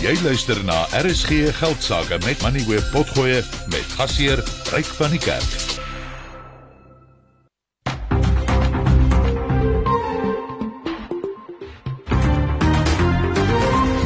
[0.00, 4.40] Jy luister na RSG Geldsaake met Money Web Potgoe met gasheer
[4.72, 5.50] Ryk van die Kerk.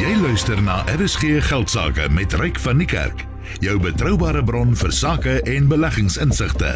[0.03, 3.23] Jy luister na RSG Geldsaake met Ryk van die Kerk,
[3.63, 6.75] jou betroubare bron vir sake en beleggingsinsigte.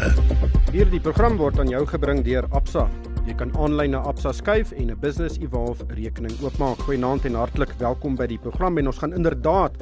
[0.71, 2.87] Hierdie program word aan jou gebring deur Absa.
[3.29, 6.79] Jy kan aanlyn na Absa skuif en 'n Business Evolve rekening oopmaak.
[6.81, 9.75] Goeienaand en hartlik welkom by die program en ons gaan inderdaad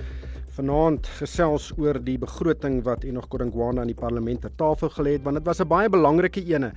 [0.57, 5.23] vanaand gesels oor die begroting wat Enoch Godongwana aan die parlement ter tafel gelê het
[5.23, 6.73] want dit was 'n baie belangrike ene.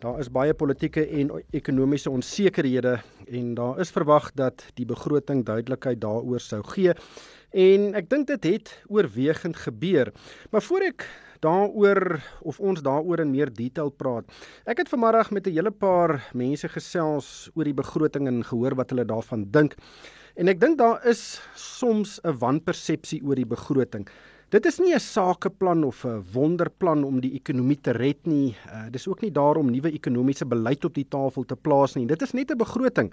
[0.00, 6.00] Daar is baie politieke en ekonomiese onsekerhede en daar is verwag dat die begroting duidelikheid
[6.00, 6.94] daaroor sou gee.
[7.52, 10.12] En ek dink dit het oorwegend gebeur.
[10.50, 11.06] Maar voor ek
[11.40, 14.24] daaroor of ons daaroor in meer detail praat.
[14.66, 18.90] Ek het vanmiddag met 'n hele paar mense gesels oor die begroting en gehoor wat
[18.90, 19.74] hulle daarvan dink.
[20.36, 24.08] En ek dink daar is soms 'n wanpersepsie oor die begroting.
[24.50, 28.56] Dit is nie 'n sakeplan of 'n wonderplan om die ekonomie te red nie.
[28.66, 32.06] Uh, dis ook nie daarom nuwe ekonomiese beleid op die tafel te plaas nie.
[32.06, 33.12] Dit is net 'n begroting.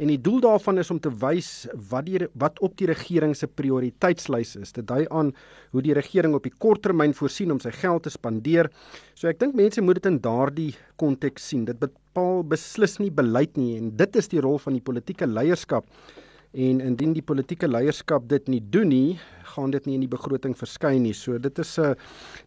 [0.00, 3.46] En die doel daarvan is om te wys wat die wat op die regering se
[3.46, 4.72] prioriteitslys is.
[4.72, 5.34] Dit dui aan
[5.74, 8.70] hoe die regering op die kort termyn voorsien om sy geld te spandeer.
[9.14, 11.66] So ek dink mense moet dit in daardie konteks sien.
[11.68, 15.84] Dit bepaal beslis nie beleid nie en dit is die rol van die politieke leierskap.
[16.50, 19.18] En indien die politieke leierskap dit nie doen nie,
[19.52, 21.12] gaan dit nie in die begroting verskyn nie.
[21.14, 21.94] So dit is 'n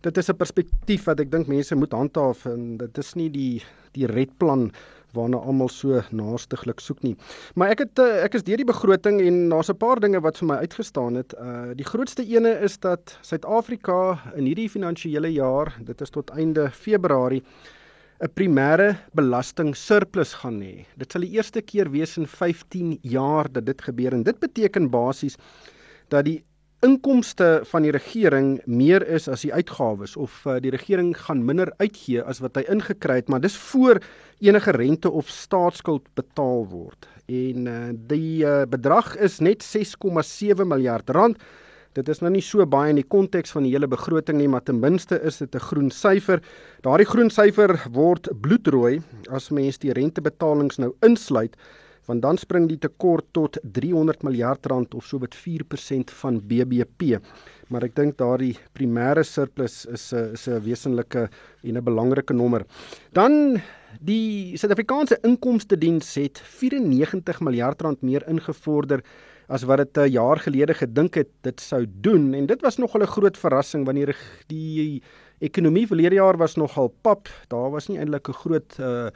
[0.01, 3.61] dit is 'n perspektief wat ek dink mense moet handhaaf en dit is nie die
[3.93, 4.71] die redplan
[5.13, 7.15] waarna almal so naastiglik soek nie.
[7.55, 10.37] Maar ek het eh, ek is deur die begroting en daar's 'n paar dinge wat
[10.37, 11.33] vir my uitgestaan het.
[11.33, 16.69] Uh die grootste ene is dat Suid-Afrika in hierdie finansiële jaar, dit is tot einde
[16.71, 17.43] Februarie
[18.23, 20.85] 'n primêre belasting surplus gaan hê.
[20.97, 24.89] Dit sal die eerste keer wees in 15 jaar dat dit gebeur en dit beteken
[24.89, 25.35] basies
[26.07, 26.43] dat die
[26.83, 31.71] inkomste van die regering meer is as die uitgawes of uh, die regering gaan minder
[31.79, 34.01] uitgee as wat hy ingekry het, maar dis voor
[34.43, 37.07] enige rente of staatsskuld betaal word.
[37.31, 41.39] En uh, die uh, bedrag is net 6,7 miljard rand.
[41.93, 44.63] Dit is nou nie so baie in die konteks van die hele begroting nie, maar
[44.65, 46.41] ten minste is dit 'n groen syfer.
[46.81, 51.55] Daardie groen syfer word bloedrooi as mens die rentebetalings nou insluit
[52.05, 57.19] want dan spring die tekort tot 300 miljard rand of so wat 4% van BBP.
[57.71, 61.29] Maar ek dink daardie primêre surplus is 'n is 'n wesenlike
[61.63, 62.65] en 'n belangrike nommer.
[63.13, 63.61] Dan
[64.01, 69.03] die Suid-Afrikaanse Inkomste Diens het 94 miljard rand meer ingevorder
[69.47, 73.01] as wat dit 'n jaar gelede gedink het dit sou doen en dit was nogal
[73.01, 74.15] 'n groot verrassing wanneer
[74.47, 75.01] die
[75.43, 77.29] ekonomie verlede jaar was nogal pap.
[77.51, 79.09] Daar was nie eintlik 'n groot uh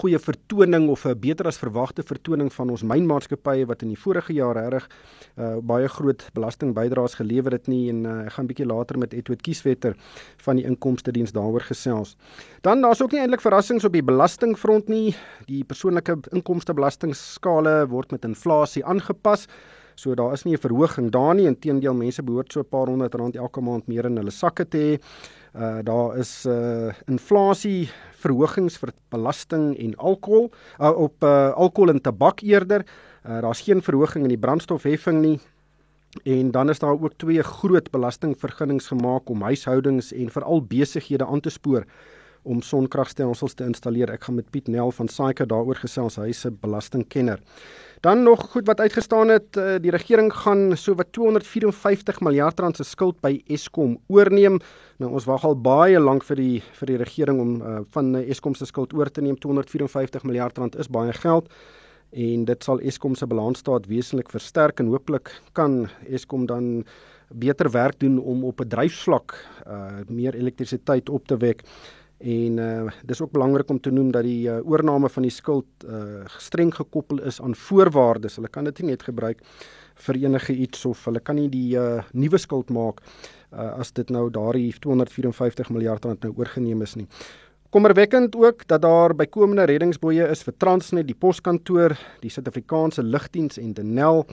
[0.00, 4.32] goeie vertoning of 'n beter as verwagte vertoning van ons mynmaatskappye wat in die vorige
[4.32, 4.88] jaar reg
[5.36, 9.12] uh baie groot belastingbydraes gelewer het nie en uh, ek gaan 'n bietjie later met
[9.12, 9.96] Edward Kieswetter
[10.36, 12.16] van die inkomste diens daaroor gesels.
[12.62, 15.14] Dan daar's ook nie eintlik verrassings op die belastingfront nie.
[15.46, 19.46] Die persoonlike inkomste belastingskale word met inflasie aangepas.
[19.96, 21.46] So daar is nie 'n verhoging daar nie.
[21.46, 24.78] Inteendeel, mense behoort so 'n paar honderd rand elke maand meer in hulle sakke te
[24.78, 25.00] hê.
[25.56, 27.88] Uh daar is uh inflasie
[28.20, 30.50] verhogings vir belasting en alkohol
[30.80, 32.84] uh, op uh alkohol en tabak eerder.
[33.24, 35.38] Uh daar's geen verhoging in die brandstofheffing nie.
[36.24, 41.40] En dan is daar ook twee groot belastingvergunnings gemaak om huishoudings en veral besighede aan
[41.40, 41.84] te spoor
[42.42, 44.12] om sonkragstelsels te installeer.
[44.14, 47.40] Ek gaan met Piet Nel van Saika daaroor gesels, hy is 'n belastingkenner.
[48.06, 52.76] Dan nog goed wat uitgestaan het, uh, die regering gaan so wat 254 miljard rand
[52.76, 54.60] se skuld by Eskom oorneem.
[55.02, 58.54] Nou ons wag al baie lank vir die vir die regering om uh, van Eskom
[58.54, 59.34] se skuld oor te neem.
[59.42, 61.50] 254 miljard rand is baie geld
[62.14, 66.84] en dit sal Eskom se balansstaat wesentlik versterk en hooplik kan Eskom dan
[67.34, 69.34] beter werk doen om op 'n bedryfsvlak
[69.66, 71.66] uh, meer elektrisiteit op te wek.
[72.18, 75.66] En uh dis ook belangrik om te noem dat die uh, oorname van die skuld
[75.84, 78.36] uh streng gekoppel is aan voorwaardes.
[78.36, 79.42] Hulle kan dit nie net gebruik
[80.06, 83.02] vir enige iets of hulle kan nie die uh nuwe skuld maak
[83.52, 87.06] uh as dit nou daardie 254 miljard rand nou oorgeneem is nie.
[87.70, 91.92] Kommerwekkend ook dat daar bykomende reddingsboeye is vir Transnet, die poskantoor,
[92.22, 94.24] die Suid-Afrikaanse lugdiens en Denel.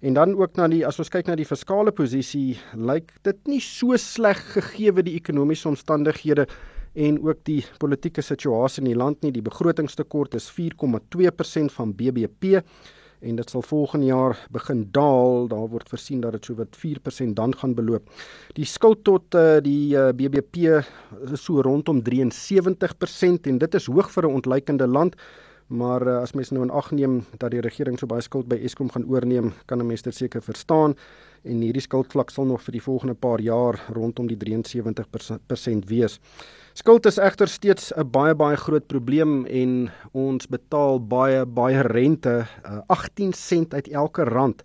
[0.00, 3.60] En dan ook na die as ons kyk na die fiskale posisie, lyk dit nie
[3.62, 6.48] so sleg gegee word die ekonomiese omstandighede
[6.94, 9.32] en ook die politieke situasie in die land nie.
[9.32, 12.62] Die begrotingstekort is 4,2% van BBP
[13.20, 15.48] en dit sal volgende jaar begin daal.
[15.50, 18.10] Daar word voorsien dat dit so wat 4% dan gaan beloop.
[18.54, 20.56] Die skuld tot uh, die uh, eh, BBP
[21.32, 25.16] is so rondom 73% en dit is hoog vir 'n ontleikende land.
[25.68, 28.56] Maar uh, as mens nou in ag neem dat die regering so baie skuld by
[28.56, 30.94] Eskom gaan oorneem, kan 'n mens dit seker verstaan
[31.44, 36.18] en hierdie skuldvlak sal nog vir die volgende paar jaar rondom die 73% wees.
[36.78, 42.46] Skuld is egter steeds 'n baie baie groot probleem en ons betaal baie baie rente,
[42.46, 44.62] uh, 18 sent uit elke rand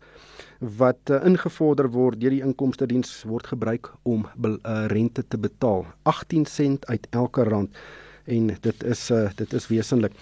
[0.59, 5.87] wat uh, ingevorder word deur die inkomste diens word gebruik om uh, rente te betaal.
[6.03, 7.73] 18 sent uit elke rand
[8.25, 10.13] en dit is uh, dit is wesentlik.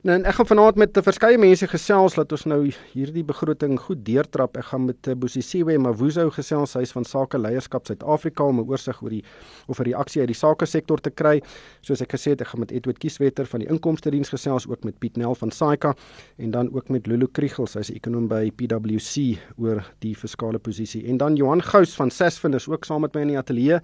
[0.00, 2.60] Nou ek gaan vanaand met verskeie mense gesels dat ons nou
[2.94, 4.54] hierdie begroting goed deurtrap.
[4.56, 8.64] Ek gaan met eh, Bosisiwe Mavuzo gesels, hy is van Sake Leierskap Suid-Afrika om 'n
[8.64, 9.20] oorsig oor die
[9.68, 11.42] of 'n reaksie uit die sake sektor te kry.
[11.82, 14.84] Soos ek gesê het, ek gaan met Edward Kieswetter van die Inkomste Diens gesels, ook
[14.84, 15.94] met Piet Nel van Saika
[16.38, 21.06] en dan ook met Lulu Kriegel, sy is ekonom by PwC oor die fiskale posisie.
[21.08, 23.80] En dan Johan Gous van Sasfin is ook saam met my in die ateljee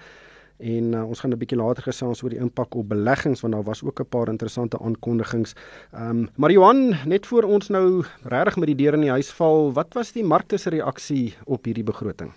[0.58, 3.62] en uh, ons gaan 'n bietjie later gesels oor die impak op beleggings want daar
[3.62, 5.54] was ook 'n paar interessante aankondigings.
[5.92, 9.30] Ehm um, maar Johan, net voor ons nou regtig met die deur in die huis
[9.30, 12.32] val, wat was die markte se reaksie op hierdie begroting?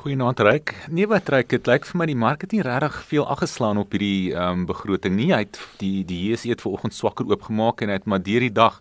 [0.00, 0.74] Goeienaand Ryk.
[0.88, 3.92] Nee wat Ryk, dit lyk vir my die mark het nie regtig veel afgeslaan op
[3.92, 5.32] hierdie ehm um, begroting nie.
[5.32, 8.52] Hy het die die JSE het vanoggend swakker oopgemaak en hy het maar deur die
[8.52, 8.80] dag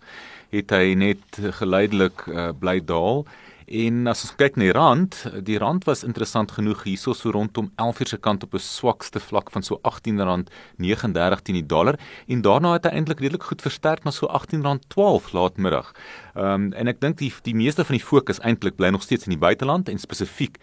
[0.56, 3.26] het hy net geleidelik uh, bly daal.
[3.70, 7.68] En as ons kyk na die rand, die rand was interessant genoeg hierso so rondom
[7.78, 12.42] 11 uur se kant op 'n swakste vlak van so R18.39 teen die dollar en
[12.42, 15.94] daarna het hy eintlik redelik goed versterk na so R18.12 laatmiddag.
[16.40, 19.28] Ehm um, en ek dink die die meeste van die fokus eintlik bly nog steeds
[19.28, 20.56] in die buiteland en spesifiek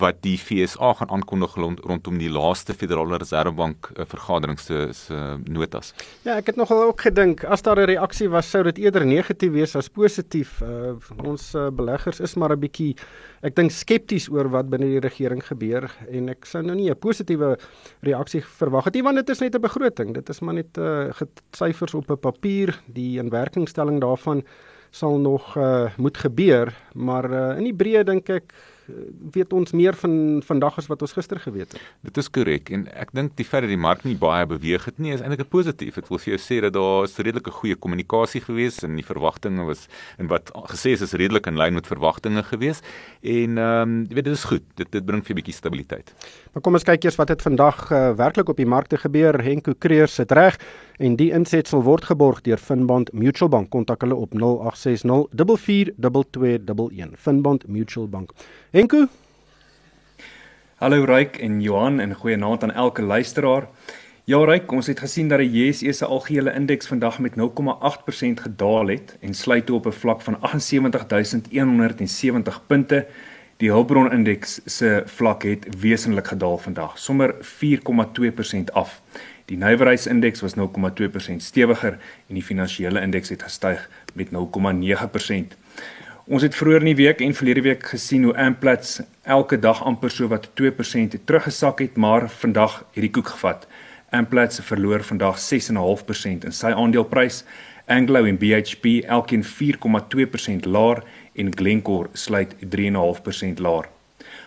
[0.00, 5.18] wat die FSA gaan aankondig rond, rondom die laaste Federale Reservebank uh, vergadering se se
[5.50, 5.90] notas.
[6.22, 9.52] Ja, ek het nogal ook gedink as daar 'n reaksie was sou dit eerder negatief
[9.52, 10.60] wees as positief.
[10.62, 10.94] Uh,
[11.24, 12.94] ons uh, beleggers is maar 'n bietjie
[13.42, 16.98] ek dink skepties oor wat binne die regering gebeur en ek sou nou nie 'n
[16.98, 17.58] positiewe
[18.02, 20.14] reaksie verwag het nie want dit is net 'n begroting.
[20.14, 21.10] Dit is maar net uh,
[21.50, 24.44] syfers op 'n papier, die inwerkingstelling daarvan
[24.94, 28.54] sal nog uh, moet gebeur, maar uh, in die breë dink ek
[29.34, 31.84] weet ons meer van vandag as wat ons gister geweet het.
[32.04, 34.98] Dit is korrek en ek dink die feit dat die mark nie baie beweeg het
[35.00, 35.94] nie is eintlik 'n positief.
[35.94, 39.64] Dit wil vir jou sê dat daar 'n redelike goeie kommunikasie gewees en die verwagtinge
[39.64, 39.88] was
[40.18, 42.82] en wat gesê is is redelik in lyn met verwagtinge gewees.
[43.22, 44.62] En ehm um, jy weet dit is goed.
[44.76, 46.12] Dit dit bring vir 'n bietjie stabiliteit.
[46.54, 49.34] Maar kom ons kyk eers wat het vandag uh, werklik op die markte gebeur.
[49.42, 50.54] Henko Kreer sit reg
[51.02, 53.74] en die insetsel word geborg deur Finbond Mutual Bank.
[53.74, 57.18] Kontak hulle op 0860 442211.
[57.18, 58.30] Finbond Mutual Bank.
[58.70, 59.10] Henko.
[60.78, 63.66] Hallo Ryk en Johan en goeienaand aan elke luisteraar.
[64.24, 67.42] Ja Ryk, ons het gesien dat die JSE se algehele indeks vandag met 0,8%
[68.46, 73.06] gedaal het en sluit toe op 'n vlak van 78170 punte.
[73.62, 79.00] Die Hulbron indeks se vlak het wesentlik gedaal vandag, sommer 4,2% af.
[79.46, 81.98] Die nywerheidsindeks was 0,2% stewiger
[82.28, 83.84] en die finansiële indeks het gestyg
[84.14, 85.54] met 0,9%.
[86.24, 90.10] Ons het vroeër in die week en verlede week gesien hoe Amplats elke dag amper
[90.10, 93.68] so wat 2% het teruggesak het, maar vandag het die koek gevat.
[94.10, 97.44] Amplats verloor vandag 6.5% in sy aandeleprys.
[97.86, 101.04] Anglo en BHP elkeen 4.2% laer
[101.34, 103.88] en Glencore sluit 3.5% laer.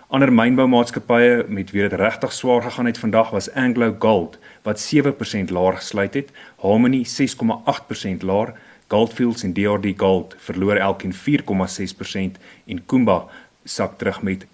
[0.07, 5.51] Ander mynboumaatskappye met wie dit regtig swaar gegaan het vandag was Anglo Gold wat 7%
[5.51, 6.31] laer gesluit het,
[6.63, 8.53] Harmony 6.8% laer,
[8.87, 13.25] Goldfields en DRD Gold verloor elkeen 4,6% en Kumba
[13.63, 14.49] sak terug met 4,5%.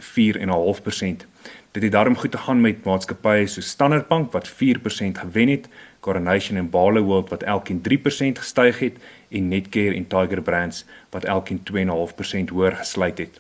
[1.71, 4.53] Dit het daarom goed te gaan met maatskappye so Standard Bank wat 4%
[5.21, 5.67] gewen het,
[6.03, 10.83] Coronation en Barloworld wat elkeen 3% gestyg het en Netcare en Tiger Brands
[11.15, 13.39] wat elkeen 2,5% hoër gesluit het.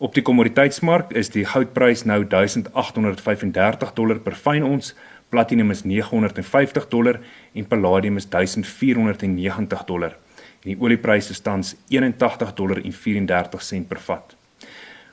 [0.00, 4.94] Op die kommoditeitsmark is die goudprys nou 1835 dollar per fyn ons,
[5.28, 7.20] platinum is 950 dollar
[7.52, 10.16] en palladium is 1490 dollar.
[10.64, 14.39] En die oliepryse tans 81 dollar en 34 sent per vat.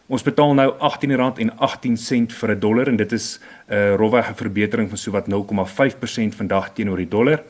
[0.07, 4.97] Ons betaal nou R18.18 vir 'n dollar en dit is 'n uh, rowwege verbetering van
[4.97, 7.43] sowat 0,5% vandag teenoor die dollar.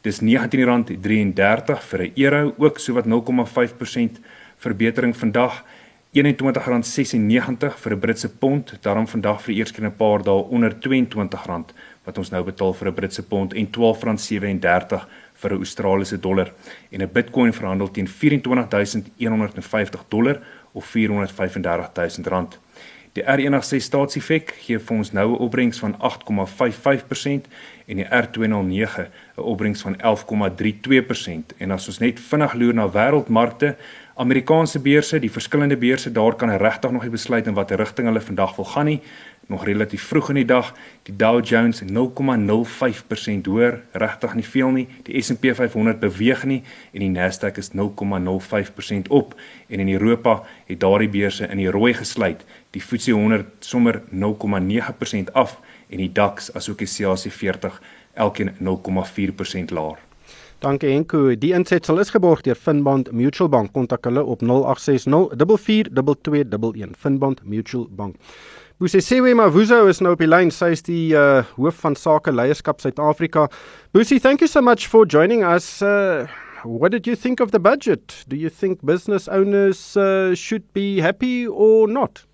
[0.00, 4.20] Dis R19.33 vir 'n euro, ook sowat 0,5%
[4.56, 5.64] verbetering vandag.
[6.12, 10.42] R21.96 vir 'n Britse pond, daarom vandag vir die eerste keer in 'n paar dae
[10.50, 16.20] onder R22 wat ons nou betaal vir 'n Britse pond en R12.37 vir 'n Australiese
[16.20, 16.52] dollar
[16.90, 20.40] en 'n Bitcoin verhandel teen 24150 dollar
[20.72, 22.58] of 435000 rand.
[23.12, 27.48] Die R106 staatsiefek gee vir ons nou 'n opbrengs van 8,55%
[27.86, 33.76] en die R209 'n opbrengs van 11,32% en as ons net vinnig loer na wêreldmarkte
[34.20, 38.20] Amerikaanse beurse, die verskillende beurse, daar kan regtig nog nie besluit in watter rigting hulle
[38.20, 38.98] vandag wil gaan nie.
[39.50, 40.72] Nog relatief vroeg in die dag.
[41.02, 44.86] Die Dow Jones 0,05% hoër, regtig nie veel nie.
[45.06, 49.34] Die S&P 500 beweeg nie en die Nasdaq is 0,05% op
[49.68, 52.44] en in Europa het daardie beurse in die rooi gesluit.
[52.70, 55.58] Die FTSE 100 sommer 0,9% af
[55.90, 57.82] en die DAX asook die CAC 40
[58.14, 59.98] elkeen 0,4% laer.
[60.60, 61.30] Dankie Henko.
[61.40, 63.70] Die insetsel is geborg deur Finbond Mutual Bank.
[63.72, 66.98] Kontak hulle op 0860 442211.
[67.00, 68.18] Finbond Mutual Bank.
[68.80, 70.48] Busisewe Mavuzo is nou op die lyn.
[70.48, 73.42] Sy is die uh, hoof van sake leierskap Suid-Afrika.
[73.92, 75.82] Busi, thank you so much for joining us.
[75.82, 76.24] Uh,
[76.64, 78.24] what did you think of the budget?
[78.28, 82.24] Do you think business owners uh, should be happy or not?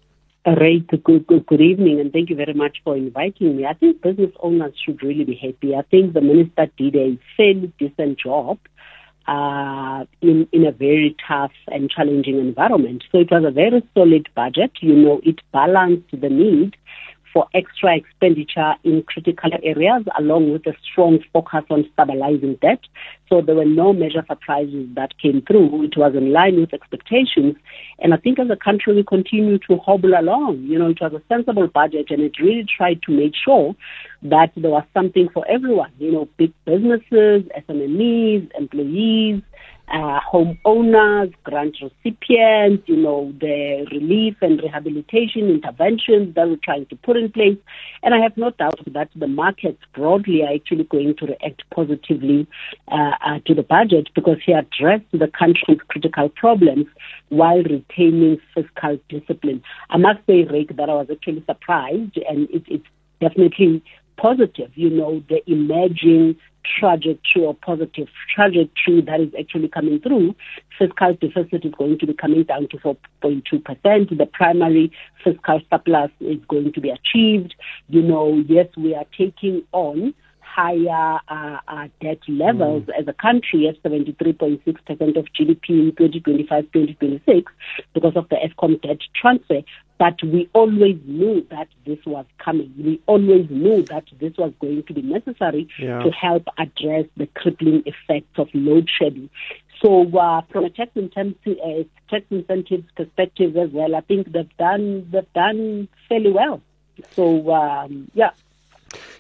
[0.46, 0.86] Right.
[0.86, 3.66] Good, good, good evening, and thank you very much for inviting me.
[3.66, 5.74] I think business owners should really be happy.
[5.74, 8.58] I think the minister did a fairly decent job
[9.26, 13.04] uh, in in a very tough and challenging environment.
[13.10, 14.72] So it was a very solid budget.
[14.80, 16.76] You know, it balanced the need
[17.36, 22.80] for extra expenditure in critical areas, along with a strong focus on stabilizing debt.
[23.28, 25.84] So there were no major surprises that came through.
[25.84, 27.56] It was in line with expectations.
[27.98, 30.62] And I think as a country, we continue to hobble along.
[30.62, 33.76] You know, it was a sensible budget and it really tried to make sure
[34.22, 35.92] that there was something for everyone.
[35.98, 39.42] You know, big businesses, SMEs, employees,
[39.88, 46.96] uh, homeowners, grant recipients, you know, the relief and rehabilitation interventions that we're trying to
[46.96, 47.58] put in place.
[48.02, 52.46] And I have no doubt that the markets broadly are actually going to react positively
[52.90, 56.86] uh, uh, to the budget because he addressed the country's critical problems
[57.28, 59.62] while retaining fiscal discipline.
[59.90, 62.86] I must say, Rick, that I was actually surprised and it, it's
[63.20, 63.82] definitely
[64.16, 66.36] positive, you know, the emerging
[66.78, 70.34] trajectory or positive trajectory that is actually coming through.
[70.78, 74.18] Fiscal deficit is going to be coming down to 4.2%.
[74.18, 74.92] The primary
[75.24, 77.54] fiscal surplus is going to be achieved.
[77.88, 80.14] You know, yes, we are taking on
[80.56, 82.98] higher uh, uh, debt levels mm.
[82.98, 87.44] as a country at 73.6% of GDP in 2025-2026
[87.92, 89.60] because of the ESCOM debt transfer.
[89.98, 92.72] But we always knew that this was coming.
[92.78, 96.02] We always knew that this was going to be necessary yeah.
[96.02, 99.30] to help address the crippling effects of load shedding.
[99.82, 104.56] So, uh, from a tax incentive, uh, tax incentives perspective as well, I think they've
[104.58, 106.62] done they've done fairly well.
[107.12, 108.30] So, um, yeah,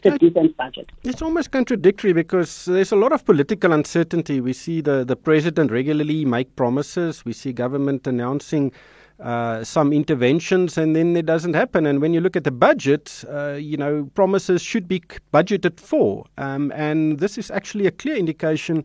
[0.04, 0.90] a decent budget.
[1.02, 4.40] It's almost contradictory because there's a lot of political uncertainty.
[4.40, 7.24] We see the, the president regularly make promises.
[7.24, 8.72] We see government announcing
[9.20, 11.86] uh, some interventions and then it doesn't happen.
[11.86, 15.00] And when you look at the budget, uh, you know, promises should be
[15.32, 16.26] budgeted for.
[16.36, 18.84] Um, and this is actually a clear indication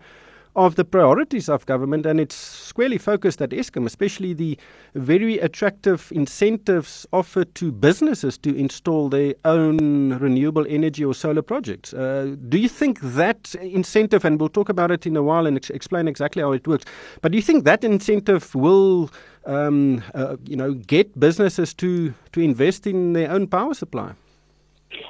[0.55, 4.57] of the priorities of government, and it's squarely focused at Eskom, especially the
[4.95, 11.93] very attractive incentives offered to businesses to install their own renewable energy or solar projects.
[11.93, 15.57] Uh, do you think that incentive, and we'll talk about it in a while and
[15.57, 16.85] ex- explain exactly how it works,
[17.21, 19.09] but do you think that incentive will,
[19.45, 24.13] um, uh, you know, get businesses to to invest in their own power supply?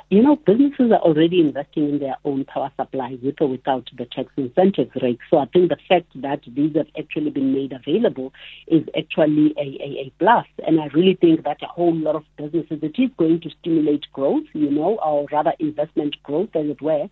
[0.10, 4.06] You know, businesses are already investing in their own power supply with or without the
[4.06, 5.20] tax incentives rate.
[5.30, 8.34] So I think the fact that these have actually been made available
[8.68, 10.46] is actually a, a, a plus.
[10.66, 14.06] And I really think that a whole lot of businesses, it is going to stimulate
[14.14, 17.08] growth, you know, or rather investment growth, as it were,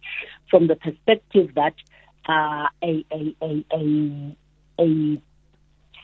[0.50, 1.74] from the perspective that
[2.28, 4.38] uh, a, a, a, a,
[4.80, 5.22] a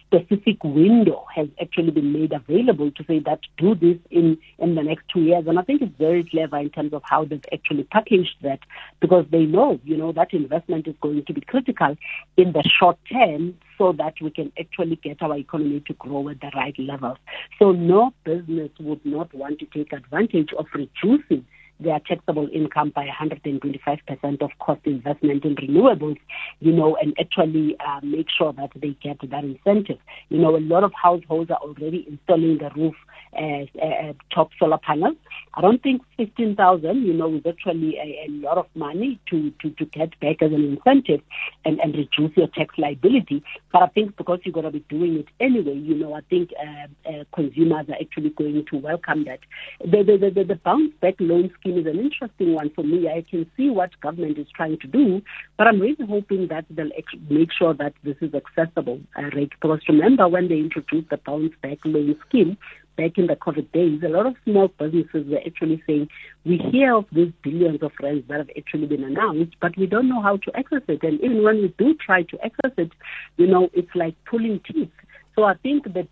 [0.07, 4.83] specific window has actually been made available to say that do this in, in the
[4.83, 5.45] next two years.
[5.47, 8.59] And I think it's very clever in terms of how they've actually packaged that
[8.99, 11.95] because they know, you know, that investment is going to be critical
[12.37, 16.39] in the short term so that we can actually get our economy to grow at
[16.39, 17.17] the right levels.
[17.59, 21.45] So no business would not want to take advantage of reducing
[21.79, 26.17] their taxable income by 125% of cost investment in renewables,
[26.59, 29.97] you know, and actually uh, make sure that they get that incentive.
[30.29, 32.95] You know, a lot of households are already installing the roof
[33.37, 35.17] as uh, top solar panels.
[35.53, 39.69] I don't think 15,000, you know, is actually a, a, lot of money to, to,
[39.71, 41.21] to get back as an incentive
[41.63, 43.43] and, and reduce your tax liability.
[43.71, 46.51] But I think because you're going to be doing it anyway, you know, I think
[46.59, 49.39] uh, uh, consumers are actually going to welcome that.
[49.79, 53.07] The, the, the, the bounce back loan scheme is an interesting one for me.
[53.09, 55.21] I can see what government is trying to do,
[55.57, 56.91] but I'm really hoping that they'll
[57.29, 59.29] make sure that this is accessible, uh?
[59.33, 62.57] Because remember when they introduced the bounce back loan scheme,
[62.97, 66.07] back in the COVID days, a lot of small businesses were actually saying,
[66.45, 70.09] we hear of these billions of rands that have actually been announced, but we don't
[70.09, 71.03] know how to access it.
[71.03, 72.91] And even when we do try to access it,
[73.37, 74.91] you know, it's like pulling teeth.
[75.35, 76.07] So I think that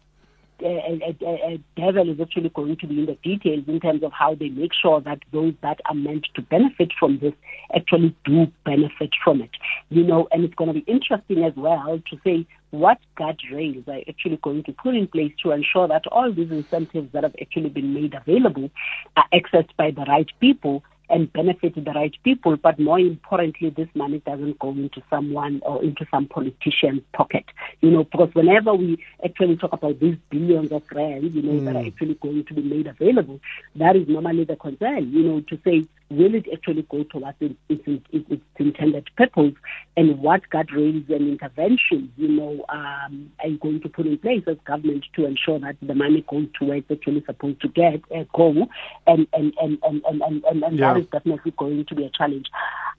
[0.60, 4.50] uh, devil is actually going to be in the details in terms of how they
[4.50, 7.33] make sure that those that are meant to benefit from this
[7.75, 9.51] actually do benefit from it.
[9.89, 14.01] You know, and it's going to be interesting as well to say what guardrails are
[14.10, 17.69] actually going to put in place to ensure that all these incentives that have actually
[17.69, 18.69] been made available
[19.15, 20.83] are accessed by the right people
[21.13, 25.84] and benefit the right people, but more importantly, this money doesn't go into someone or
[25.84, 27.46] into some politician's pocket.
[27.82, 31.65] You know, because whenever we actually talk about these billions of rands, you know, mm.
[31.65, 31.88] that are hmm.
[31.88, 33.39] actually going to be made available,
[33.75, 37.55] that is normally the concern, you know, to say, will it actually go towards its,
[37.70, 39.53] its, its intended purpose
[39.98, 44.43] and what guardrails and interventions, you know, um, are you going to put in place
[44.48, 48.01] as government to ensure that the money goes to where it's actually supposed to get
[48.15, 48.67] uh, go
[49.08, 50.93] and, and, and, and, and, and, and, yeah.
[50.93, 52.48] that is definitely going to be a challenge.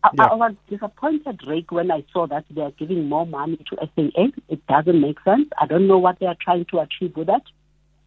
[0.03, 0.11] I.
[0.19, 4.29] I, was disappointed, Rick, when I saw that they are giving more money to SAA.
[4.49, 5.49] It doesn't make sense.
[5.61, 7.43] I don't know what they are trying to achieve with that.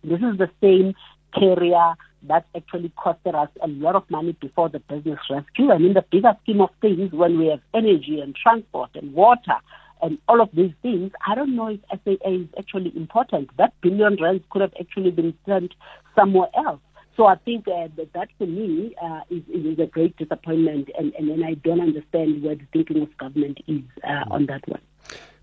[0.03, 0.93] This is the same
[1.33, 5.71] carrier that actually costed us a lot of money before the business rescue.
[5.71, 9.55] And in the bigger scheme of things, when we have energy and transport and water
[10.01, 13.49] and all of these things, I don't know if SAA is actually important.
[13.57, 15.73] That billion rands could have actually been spent
[16.15, 16.79] somewhere else.
[17.15, 21.11] So I think uh, that, that for me uh, is, is a great disappointment, and,
[21.15, 24.81] and, and I don't understand where the thinking of government is uh, on that one.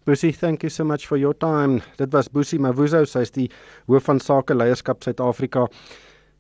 [0.07, 1.83] Busie, thank you so much for your time.
[1.97, 3.49] Dit was Busie Mavuzo, sy is die
[3.89, 5.65] hoof van sake leierskap Suid-Afrika.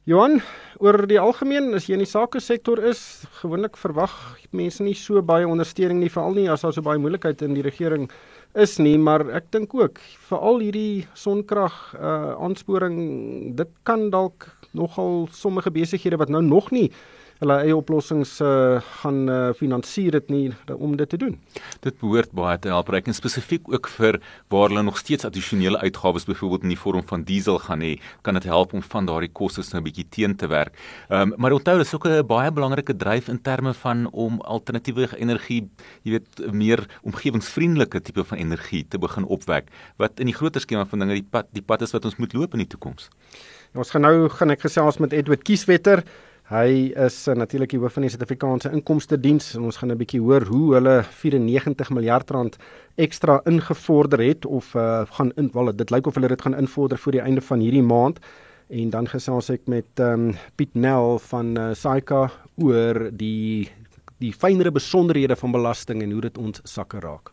[0.04, 0.42] Johan,
[0.84, 2.98] oor die algemeen as jy in die sake sektor is,
[3.38, 4.12] gewoonlik verwag
[4.52, 7.64] mense nie so baie ondersteuning nie, veral nie as daar so baie moeilikheid in die
[7.64, 8.04] regering
[8.60, 12.98] is nie, maar ek dink ook veral hierdie sonkrag uh aansporing,
[13.56, 16.90] dit kan dalk nogal sommige besighede wat nou nog nie
[17.42, 21.34] hulle eie oplossings uh, gaan uh, finansier dit nie om dit te doen.
[21.84, 24.20] Dit behoort baie te help reken spesifiek ook vir
[24.52, 28.38] waar hulle nog steeds addisionele uitgawes byvoorbeeld in die vorm van diesel gaan hê, kan
[28.38, 30.74] dit help om van daardie kostes nou 'n bietjie teen te werk.
[31.08, 35.08] Ehm um, maar onthou dis ook 'n baie belangrike dryf in terme van om alternatiewe
[35.18, 35.68] energie,
[36.02, 40.84] jy weet, meer omgewingsvriendelike tipe van energie te begin opwek wat in die groter skema
[40.84, 43.08] van dinge die pad die pad is wat ons moet loop in die toekoms.
[43.74, 46.04] Ons gaan nou gaan ek gesels met Edward Kieswetter.
[46.44, 49.96] Hy is uh, natuurlik die hoof van die Suid-Afrikaanse Inkomste Diens en ons gaan 'n
[49.96, 52.58] bietjie hoor hoe hulle 94 miljard rand
[53.00, 56.98] ekstra ingevorder het of uh, gaan in wel dit lyk of hulle dit gaan invorder
[56.98, 58.20] voor die einde van hierdie maand
[58.68, 62.30] en dan gesels ek met um, Piet Nel van uh, Saika
[62.60, 63.70] oor die
[64.20, 67.32] die fynere besonderhede van belasting en hoe dit ons sakke raak.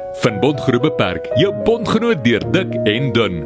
[0.19, 3.37] Van Bondgroep Beperk, jou bondgenoot deur dik en dun.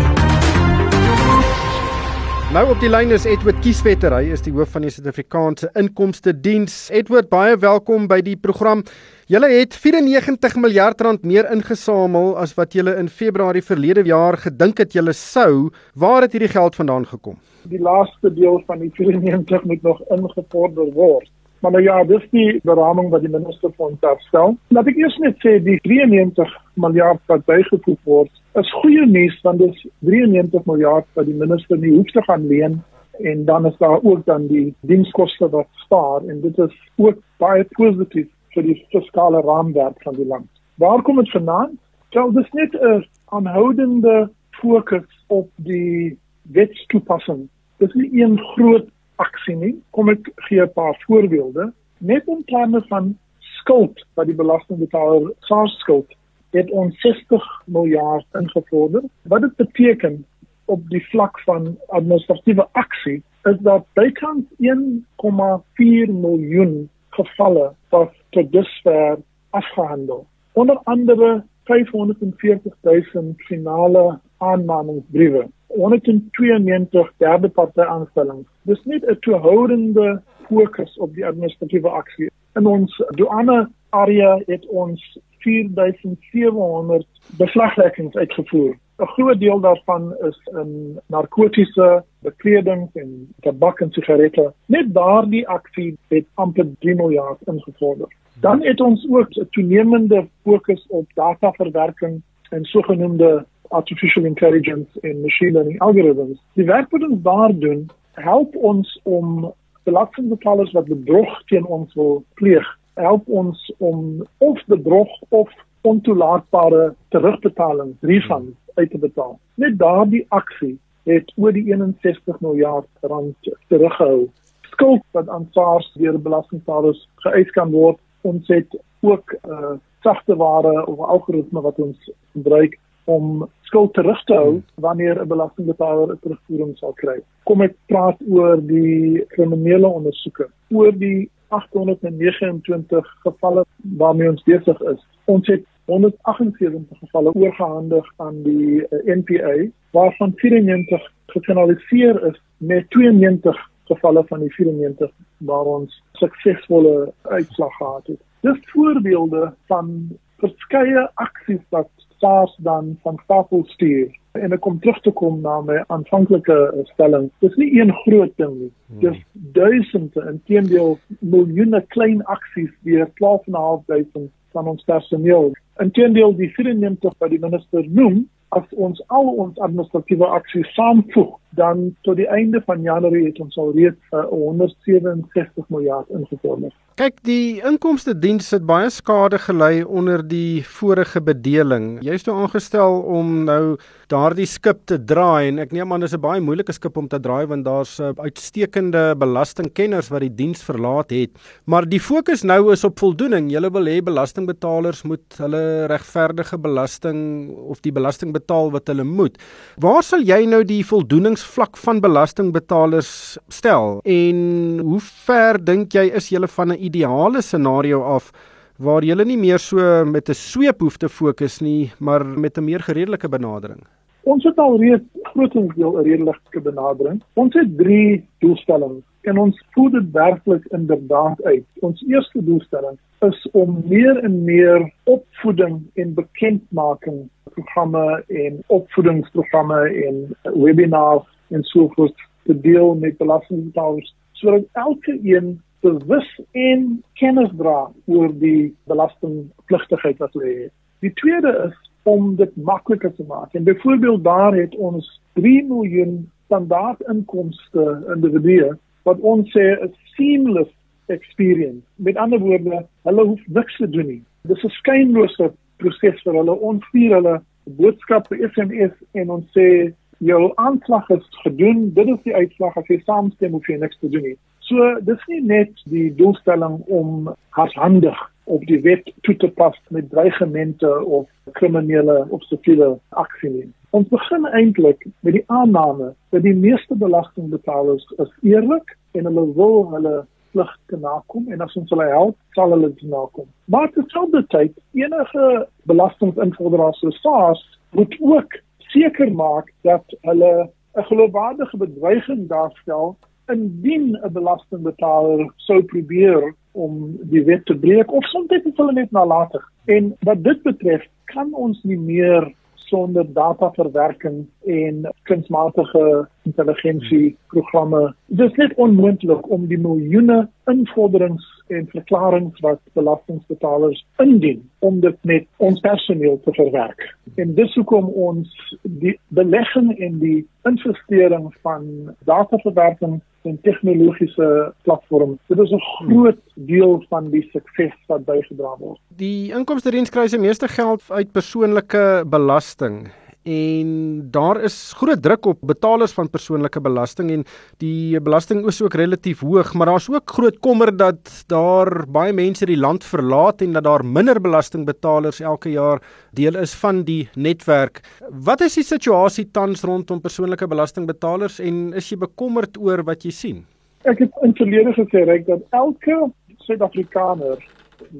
[2.55, 4.15] Nou op die lyn is Edward Kieswetter.
[4.15, 6.85] Hy is die hoof van die Suid-Afrikaanse Inkomste Diens.
[6.95, 8.85] Edward, baie welkom by die program.
[9.31, 14.83] Julle het 94 miljard rand meer ingesamel as wat julle in Februarie verlede jaar gedink
[14.83, 15.71] het julle sou.
[15.95, 17.37] Waar het hierdie geld vandaan gekom?
[17.69, 21.31] die laaste deel van die 94 moet nog ingevorder word.
[21.61, 24.57] Maar nou ja, dis die beraming wat die minister van herstel.
[24.75, 29.63] Laat ek eers net sê die 93 miljard wat bygevoeg word, is goeie nuus want
[29.63, 32.81] dis 93 miljard wat die minister nie hoef te gaan leen
[33.21, 37.67] en dan is daar ook dan die dienskoste wat spaar en dit is ook baie
[37.77, 40.49] positief vir die fiskale raamwerk van die land.
[40.75, 41.79] Waar kom dit vandaan?
[42.11, 47.49] Wel, dis net 'n aanhoudende fokus op die wetstoepassing
[47.81, 49.75] Dis nie een groot aksie nie.
[49.97, 51.73] Kom ek gee 'n paar voorbeelde.
[51.99, 56.17] Net in terme van skuld wat die belastingbetaler SARS skuld
[56.51, 59.03] het ons 60 miljard ingevorder.
[59.23, 60.27] Wat dit beteken
[60.65, 66.91] op die vlak van administratiewe aksie is dat bykans 1,4 miljoen
[67.25, 69.19] gevalle wat tot dusver
[69.51, 70.27] afgehandel.
[70.53, 78.49] Onder andere 540 000 finale aanmaningsbriewe, 192 derde party aanstellings.
[78.63, 82.31] Dis nie 'n toehoudende fokus op die administratiewe aksie.
[82.55, 87.07] In ons douane area het ons 4700
[87.37, 88.77] beslagleggings uitgevoer.
[89.01, 94.53] 'n Groot deel daarvan is in narkotiese bekledings en tabak en sigarette.
[94.67, 98.09] Net daardie aksie het amper 3 miljard ingevorder.
[98.41, 105.53] Dan het ons ook 'n toenemende fokus op dataverwerking en sogenaamde artificial intelligence en machine
[105.53, 106.43] learning algorithms.
[106.55, 112.25] Die werk wat ons daar doen, help ons om belastingbetalers wat bedrog teen ons wil
[112.35, 119.39] pleeg help ons om of bedrog of ontoelaatbare terugbetaling refunds uit te betaal.
[119.55, 120.79] Net daardie aksie
[121.09, 124.29] het oor die 61 miljard rand teruggehou.
[124.71, 130.37] Skuld wat aan SARS deur belastingbetalers geëis kan word, ons het ook 'n uh, sagte
[130.37, 136.19] ware of algoritme wat ons gebruik om skuld terug te hou wanneer 'n belastingbetaler 'n
[136.23, 137.19] terugvoering sal kry.
[137.45, 145.01] Kom ek praat oor die kriminele ondersoeke, oor die 829 gevalle waarmee ons besig is.
[145.25, 149.55] Ons het 178 gevalle oorgehandig aan die eh, NPA
[149.97, 158.07] waarvan 94 gefinaliseer is met 92 gevalle van die 94 waar ons suksesvolle uitslag gehad
[158.07, 158.21] het.
[158.41, 159.91] Dis voorbeelde van
[160.39, 161.89] verskeie aksies wat
[162.21, 166.59] SARS dan van stapel stuur en ek kom terug te kom na my aanvanklike
[166.93, 167.31] stelling.
[167.45, 168.73] Dis nie een groot ding nie.
[168.87, 169.01] Hmm.
[169.03, 169.23] Dis
[169.57, 175.51] duisende en teendeel miljoene klein aksies deur 12.500 van ons personeel.
[175.83, 178.25] Inteendeel die 94 wat die minister noem,
[178.57, 183.59] as ons al ons administratiewe aksies saamvoeg, dan tot die einde van Januarie het ons
[183.63, 186.75] al reeds uh, 167 miljard ingevorder.
[187.01, 191.95] Kyk, die inkomste diens het baie skade gelei onder die vorige bedeling.
[192.05, 193.79] Jy is nou aangestel om nou
[194.11, 197.17] daardie skip te draai en ek neem aan dis 'n baie moeilike skip om te
[197.17, 201.31] draai want daar's uh, uitstekende belastingkenners wat die diens verlaat het.
[201.65, 203.49] Maar die fokus nou is op voldoening.
[203.49, 209.39] Jy wil hê belastingbetalers moet hulle regverdige belasting of die belasting betaal wat hulle moet.
[209.79, 216.29] Waar sal jy nou die voldoeningsvlak van belastingbetalers stel en hoe ver dink jy is
[216.29, 218.33] jy van 'n ideale scenario af
[218.81, 222.65] waar jy nie meer so met 'n sweep hoef te fokus nie, maar met 'n
[222.65, 223.83] meer redelike benadering?
[224.25, 227.23] Ons het al reeds grootendeels 'n redelike benadering.
[227.35, 231.65] Ons het 3 doelstellings en ons voer dit werklik inderdaad uit.
[231.81, 240.37] Ons eerste doelstelling is om meer en meer opvoeding en bekendmaking programme en opvoedingsprogramme en
[240.43, 247.91] webinars en so voort te deel met belastingbetalers sodat elke een bewus en kennis dra
[248.07, 250.75] oor die belastingpligtigheid wat hulle het.
[251.01, 251.77] Die tweede is
[252.09, 253.55] om dit makliker te maak.
[253.55, 258.77] En byvoorbeeld daar het ons 3 miljoen standaard inkomste individue
[259.09, 260.73] wat ons sê 'n seamless
[261.07, 261.85] experience.
[261.95, 264.23] Met ander woorde, hulle hoef niks te doen nie.
[264.43, 266.61] Dis 'n skynlose proses vir hulle.
[266.61, 271.93] Ons stuur hulle boodskap per SMS en ons sê jou aanslag is gedoen.
[271.95, 272.77] Dit is die uitslag.
[272.77, 274.37] As jy saamstem, hoef jy niks te doen nie.
[274.71, 278.19] So dis nie net die doelstelling om hardhandig
[278.55, 281.27] op die wet toe te pas met dreigemente of
[281.59, 283.67] kriminele of siviele aksie nie.
[283.99, 289.89] Ons begin eintlik met die aanname dat die meeste belastingbetalers is eerlik en hulle wil
[289.95, 290.13] hulle
[290.55, 290.71] plig
[291.03, 293.49] nakom en as ons hulle help, sal hulle dit nakom.
[293.75, 295.49] Maar terselfdertyd enige
[295.91, 297.65] belastinginvorderaars soos SARS
[297.99, 298.55] moet ook
[298.95, 303.17] seker maak dat hulle 'n geloofwaardige bedreiging daarstel
[303.53, 309.11] indien 'n belastingbetaler sou probeer om die wet te breek of soms dit hulle net
[309.11, 309.65] nalatig.
[309.85, 312.55] En wat dit betref, kan ons nie meer
[312.91, 318.15] sonder dataverwerking en kunsmatige intelligensie programme.
[318.27, 325.17] Dit is net onmoontlik om die miljoene invorderings en verklaringe wat belastingbetalers indien om dit
[325.23, 327.07] met ons personeel te verwerk.
[327.35, 331.87] En dis hoekom ons die belegging en die investering van
[332.27, 335.39] dataverwerking en tegnologiese platform.
[335.49, 339.01] Dit is 'n groot deel van die sukses wat bygedra word.
[339.17, 343.09] Die inkomste diens kry se meeste geld uit persoonlike belasting.
[343.43, 343.91] En
[344.31, 347.45] daar is groot druk op betalers van persoonlike belasting en
[347.81, 352.67] die belasting is ook relatief hoog, maar daar's ook groot kommer dat daar baie mense
[352.67, 358.03] die land verlaat en dat daar minder belastingbetalers elke jaar deel is van die netwerk.
[358.29, 363.31] Wat is die situasie tans rondom persoonlike belastingbetalers en is jy bekommerd oor wat jy
[363.31, 363.65] sien?
[364.05, 366.29] Ek het in verlede gesê reg dat elke
[366.67, 367.61] Suid-Afrikaner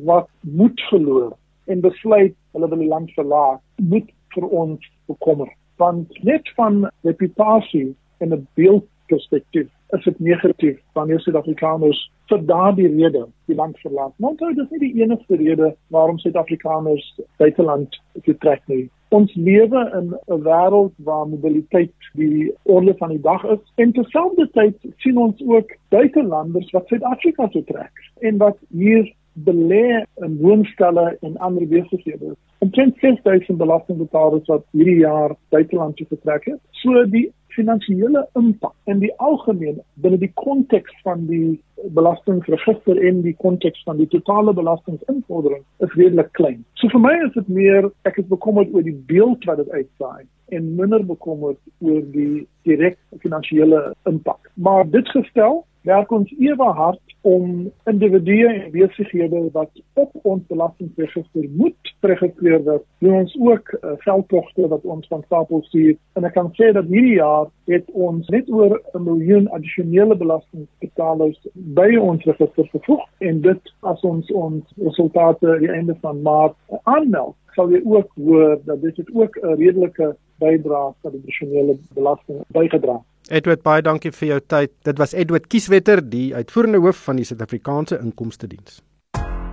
[0.05, 1.37] wat moed verloor
[1.69, 5.51] en besluit hulle wil die land verlaat, moet vir ons bekommer.
[5.77, 13.27] Want net van reputasie en 'n beeldperspektief is dit negatief wanneer Suid-Afrikaners vir daardie rede
[13.51, 14.13] die land verlaat.
[14.17, 18.89] Maar dit is nie die enigste rede waarom Suid-Afrikaners buiteland vertrek nie.
[19.09, 24.77] Ons lewe in 'n wêreld waar mobiliteit die orde van die dag is en terselfdertyd
[24.97, 29.13] sien ons ook buitelanders wat Suid-Afrika toe trek en wat hier
[29.45, 32.35] belê in woonstelle en ander besighede.
[32.59, 36.61] Omtrent 6000 belastingbetalers wat hierdie jaar buiteland toe vertrek het.
[36.83, 41.59] So die finansiële impak in die algemeen binne die konteks van die
[41.97, 46.61] belastingregister en die konteks van die totale belastinginvordering is redelik klein.
[46.79, 50.29] So vir my is dit meer ek is bekommerd oor die beeld wat dit uitsaai
[50.57, 54.51] en minder bekommerd oor die direkte finansiële impak.
[54.55, 61.49] Maar dit gestel, werk ons ewe hard om individue en besighede wat op ons belastingregister
[61.57, 66.37] moet geregistreer word, doen ons ook uh, veldtogte wat ons van stapel stuur en ek
[66.39, 71.39] kan sê dat hierdie jaar het ons net oor 'n miljoen addisionele belastingbetalers
[71.77, 77.37] by ons register gevoeg en dit as ons ons resultate die einde van Maart aanmeld
[77.55, 83.01] sal jy ook hoor dat dit ook 'n redelike bydrae tot die addisionele belasting bygedra.
[83.31, 84.73] Edward baie dankie vir jou tyd.
[84.87, 88.81] Dit was Edward Kieswetter, die uitvoerende hoof van die Suid-Afrikaanse Inkomste Diens.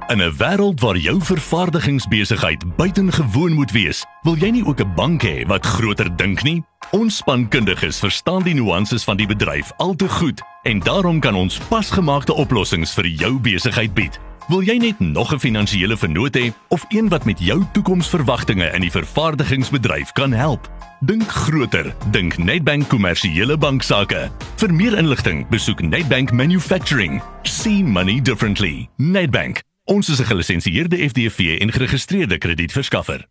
[0.10, 5.24] In 'n wêreld waar jou vervaardigingsbesigheid buitengewoon moet wees, wil jy nie ook 'n bank
[5.24, 6.63] hê wat groter dink nie?
[6.92, 11.60] Ons spankundiges verstaan die nuances van die bedryf al te goed en daarom kan ons
[11.60, 14.20] pasgemaakte oplossings vir jou besigheid bied.
[14.48, 18.82] Wil jy net nog 'n finansiële vennoot hê of een wat met jou toekomsverwagtinge in
[18.82, 20.72] die vervaardigingsbedryf kan help?
[21.00, 24.32] Dink groter, dink Nedbank kommersiële banksaake.
[24.56, 27.22] Vir meer inligting, besoek Nedbank Manufacturing.
[27.42, 28.90] See money differently.
[28.96, 29.62] Nedbank.
[29.84, 33.28] Ons is 'n gelisensieerde FDV en geregistreerde kredietverskaffer.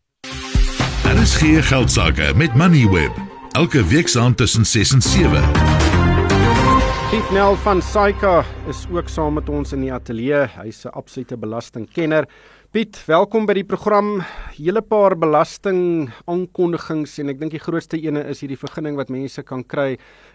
[1.03, 3.13] Daar is geen geldsaake met Moneyweb.
[3.51, 5.76] Elke week saam tussen 6 en 7.
[7.07, 10.49] Piet Nel van Saika is ook saam met ons in die ateljee.
[10.57, 12.27] Hy's 'n absolute belastingkenner.
[12.77, 14.19] Piet, welkom by die program.
[14.53, 19.41] Hele paar belasting aankondigings en ek dink die grootste ene is hierdie vergunning wat mense
[19.49, 19.95] kan kry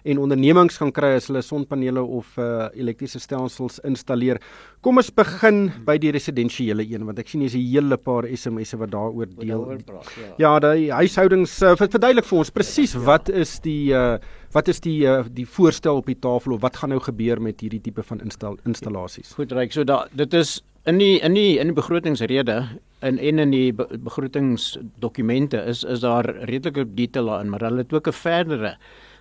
[0.09, 4.39] en ondernemings kan kry as hulle sonpanele of uh, elektriese stelsels installeer.
[4.81, 8.81] Kom ons begin by die residensiële een want ek sien hier's 'n hele paar SMS'e
[8.81, 9.61] wat daaroor deel.
[9.85, 10.33] Praat, ja.
[10.41, 13.05] ja, die huishoudings uh, verduidelik vir ons presies ja.
[13.05, 14.17] wat is die uh,
[14.49, 17.61] wat is die uh, die voorstel op die tafel of wat gaan nou gebeur met
[17.61, 19.37] hierdie tipe van instal installasies?
[19.37, 22.57] Goed, Ryk, so da dit is in die in die in die begrotingsrede
[22.99, 27.93] en en in die be begrotingsdokumente is is daar redelike detail daarin, maar hulle het
[27.93, 28.77] ook 'n verdere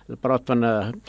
[0.07, 1.01] hulle praat van 'n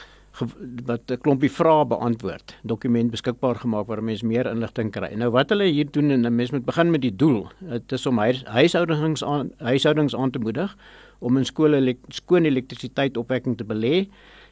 [0.84, 5.14] wat 'n klompie vrae beantwoord dokument beskikbaar gemaak waar mense meer inligting kry.
[5.14, 7.48] Nou wat hulle hier doen en 'n mens moet begin met die doel.
[7.60, 10.76] Dit is om huishoudings aan huishoudings aan te moedig
[11.18, 14.08] om in skole skoon elektrisiteitsopwekking te belê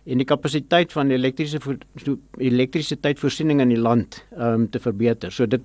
[0.07, 1.61] en die kapasiteit van elektriese
[2.39, 5.33] elektrisiteitvoorsiening in die land um, te verbeter.
[5.35, 5.65] So dit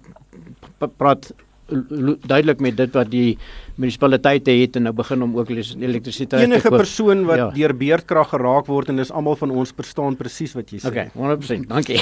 [0.98, 1.32] praat
[1.65, 3.38] duidelik met dit wat die
[3.82, 7.48] munisipaliteite het en nou begin om ook elektrisiteit enige persoon wat ja.
[7.56, 10.91] deur beerdkrag geraak word en dis almal van ons verstaan presies wat jy sê.
[10.91, 11.65] Okay, 100%.
[11.71, 11.98] Dankie.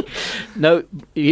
[0.64, 0.74] nou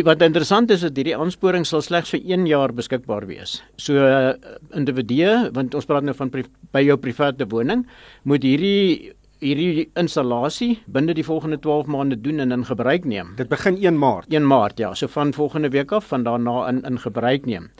[0.05, 3.63] wat interessant is dat hierdie aansporing sal slegs vir 1 jaar beskikbaar wees.
[3.81, 4.35] So uh,
[4.77, 6.33] individue want ons praat nou van
[6.75, 7.89] by jou private woning
[8.29, 13.35] moet hierdie hierdie installasie binne die volgende 12 maande doen en in gebruik neem.
[13.37, 14.33] Dit begin 1 Maart.
[14.33, 17.71] 1 Maart ja, so van volgende week af van daarna in in gebruik neem.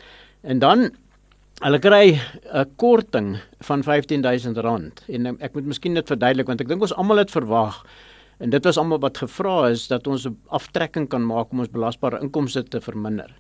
[0.43, 0.91] En dan
[1.63, 2.21] hulle kry
[2.53, 7.17] 'n korting van R15000 en ek moet miskien dit verduidelik want ek dink ons almal
[7.17, 7.85] het verwag
[8.39, 11.71] en dit was almal wat gevra is dat ons 'n aftrekking kan maak om ons
[11.71, 13.31] belasbare inkomste te verminder.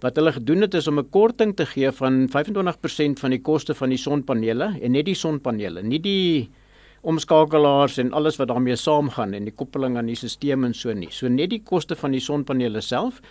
[0.00, 3.74] Wat hulle gedoen het is om 'n korting te gee van 25% van die koste
[3.74, 6.50] van die sonpanele en net die sonpanele, nie die
[7.00, 11.10] omskakelaars en alles wat daarmee saamgaan en die koppeling aan die stelsel en so nie.
[11.10, 13.22] So net die koste van die sonpanele self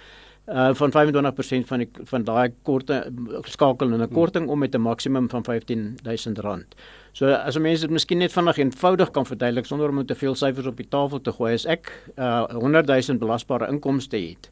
[0.49, 3.11] uh van 25% van die van daai korte
[3.45, 6.75] skakel in 'n korting om met 'n maksimum van R15000.
[7.13, 10.65] So as mense dit miskien net vinnig eenvoudig kan verduidelik sonder om te veel syfers
[10.65, 14.49] op die tafel te gooi, as ek uh 100000 belasbare inkomste het,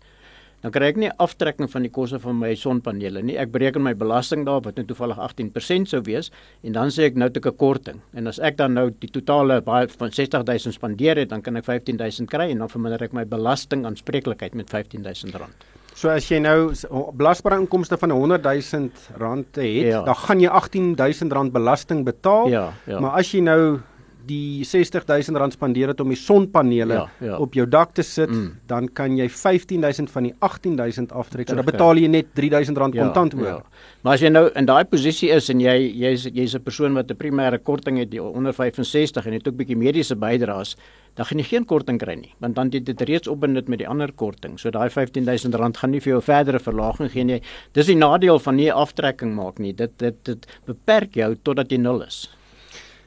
[0.67, 3.37] dan kry ek nie aftrekking van die koste van my sonpanele nie.
[3.39, 6.27] Ek bereken my belasting daar wat net toevallig 18% sou wees
[6.67, 8.01] en dan sê ek nou het ek 'n korting.
[8.13, 11.63] En as ek dan nou die totale baie van 60000 spandeer het, dan kan ek
[11.63, 15.55] 15000 kry en dan verminder ek my belasting aanspreeklikheid met 15000 rand.
[15.95, 16.73] So as jy nou
[17.13, 20.03] belasbare inkomste van 100 000 rand het, ja.
[20.03, 22.49] dan gaan jy 18 000 rand belasting betaal.
[22.49, 22.99] Ja, ja.
[22.99, 23.79] Maar as jy nou
[24.27, 27.37] die 60000 rand spandeer het om die sonpanele ja, ja.
[27.41, 28.67] op jou dak te sit, mm.
[28.69, 31.49] dan kan jy 15000 van die 18000 aftrek.
[31.49, 33.47] So dan betaal jy net 3000 rand ja, kontant oor.
[33.47, 33.87] Ja.
[34.03, 37.11] Maar as jy nou in daai posisie is en jy jy's jy's 'n persoon wat
[37.11, 40.75] 'n primêre korting het onder 65 en het ook bietjie mediese bydraes,
[41.17, 43.87] dan gaan jy geen korting kry nie, want dan het dit reeds opbind met die
[43.87, 44.59] ander korting.
[44.59, 47.41] So daai 15000 rand gaan nie vir jou verdere verlaging gee nie.
[47.73, 49.73] Dis die nadeel van nie aftrekking maak nie.
[49.73, 52.27] Dit dit dit beperk jou totdat jy nul is.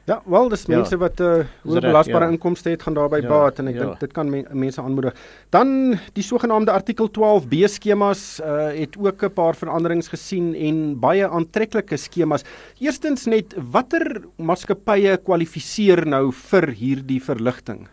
[0.09, 0.75] Ja, wel dis ja.
[0.75, 2.31] mense wat 'n uh, hoë belasbare ja.
[2.31, 3.85] inkomste het gaan daarby ja, baat en ek ja.
[3.85, 5.13] dink dit kan men, mense aanmoedig.
[5.53, 11.27] Dan die sogenaamde artikel 12B skemas uh, het ook 'n paar veranderings gesien en baie
[11.27, 12.43] aantreklike skemas.
[12.79, 17.87] Eerstens net watter maatskappye kwalifiseer nou vir hierdie verligting?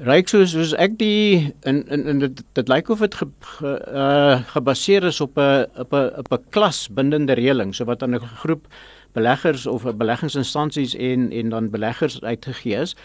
[0.00, 3.26] Ryk soos soos ek die in in, in dit dit lyk of dit ge,
[3.58, 8.02] ge, uh, gebaseer is op 'n op 'n op 'n klas bindende reëling so wat
[8.02, 8.66] aan 'n groep
[9.12, 12.96] beleggers of beleggingsinstansies en en dan beleggers uitgegee is.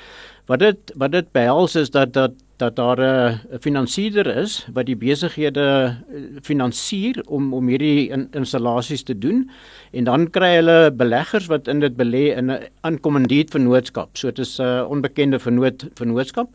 [0.46, 4.96] Wat dit wat dit behels is dat dat dat daar 'n finansierder is wat die
[4.96, 9.50] besighede eh, finansier om om hierdie in, installasies te doen
[9.91, 14.18] en dan kry hulle beleggers wat in dit belê in 'n uncommandite vennootskap.
[14.18, 16.50] So dit is 'n uh, onbekende vennoot vennootskap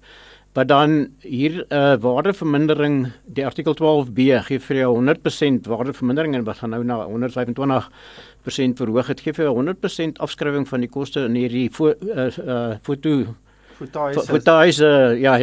[0.53, 6.45] wat dan hier 'n uh, waardevermindering die artikel 12B gee vir jou 100% waardevermindering en
[6.45, 7.91] wat gaan nou na 125
[8.49, 9.07] 100% verhoog.
[9.07, 13.35] Het gee vir 100% afskrywing van die koste in hierdie fo uh, uh, foto
[13.81, 14.90] fotoise
[15.21, 15.37] ja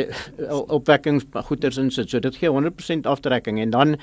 [0.78, 3.60] opwekkingsgoeders in sit so dit gee 100% aftrekking.
[3.64, 3.98] En dan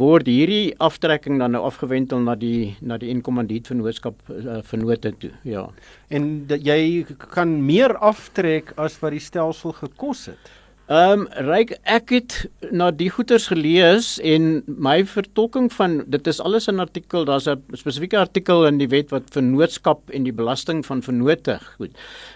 [0.00, 5.32] word hierdie aftrekking dan nou afgewentel na die na die inkommandiet vennootskap uh, vennote toe
[5.46, 5.68] ja.
[6.08, 10.54] En dat jy kan meer aftrek as wat die stelsel gekos het
[10.86, 12.34] Ehm um, ryk ek het
[12.70, 17.58] na die goeters gelees en my vertolking van dit is alles in artikel daar's 'n
[17.74, 21.90] spesifieke artikel in die wet wat vennootskap en die belasting van vennote goed.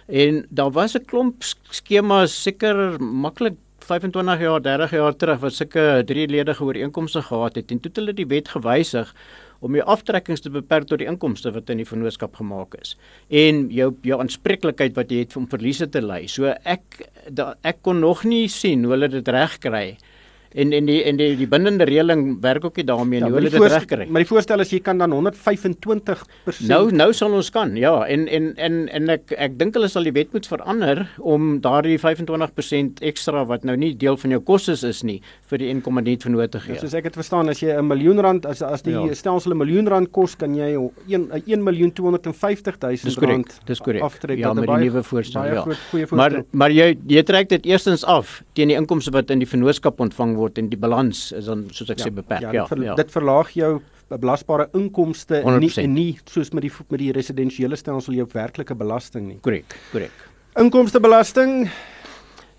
[0.08, 6.02] En daar was 'n klomp skemas seker maklik 25 jaar, 30 jaar terug wat sulke
[6.06, 9.14] drieledige ooreenkomste gehad het en toe het hulle die wet gewysig
[9.60, 12.96] om jou aftrekkings te beperk tot die inkomste wat in die vennootskap gemaak is
[13.28, 16.24] en jou jou aanspreeklikheid wat jy het om verliese te ly.
[16.28, 20.09] So ek da, ek kon nog nie sien hoe hulle dit reg kry nie
[20.54, 23.34] en en die en die die bindende reëling werk ook nie daarmee ja, nie.
[23.34, 24.06] Hulle dit regkry.
[24.10, 26.24] Maar die voorstel is jy kan dan 125%
[26.66, 27.76] Nou nou sal ons kan.
[27.78, 31.60] Ja, en en en en ek ek dink hulle sal die wet moet verander om
[31.62, 36.26] daardie 25% ekstra wat nou nie deel van jou kostes is nie vir die inkomendient
[36.26, 36.74] vennote te gee.
[36.74, 39.14] Ja, soos ek het verstaan as jy 'n miljoen rand as as die ja.
[39.14, 40.74] stelsel 'n miljoen rand kos, kan jy
[41.06, 44.02] 1 1 miljoen 250 000 rand Dis korrek.
[44.02, 45.44] Aftrek ja, met die nuwe voorstel.
[45.44, 45.64] Ja.
[46.10, 50.00] Maar maar jy jy trek dit eerstens af teen die inkomste wat in die vennootskap
[50.00, 52.46] ontvang word en die balans is dan soos ek ja, sê beperk.
[52.48, 52.94] Ja, ja, dit, ver, ja.
[52.98, 53.72] dit verlaag jou
[54.10, 58.74] belasbare inkomste en nie en nie soos met die met die residensiële stelsel jou werklike
[58.74, 59.38] belasting nie.
[59.44, 60.26] Korrek, korrek.
[60.58, 61.68] Inkomstebelasting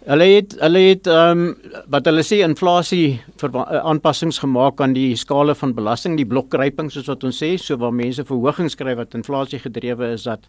[0.01, 5.13] Hulle het hulle het ehm um, wat hulle sê inflasie uh, aanpassings gemaak aan die
[5.15, 9.13] skale van belasting, die blokryping soos wat ons sê, so waar mense verhogings kry wat
[9.13, 10.47] inflasie gedrewe is dat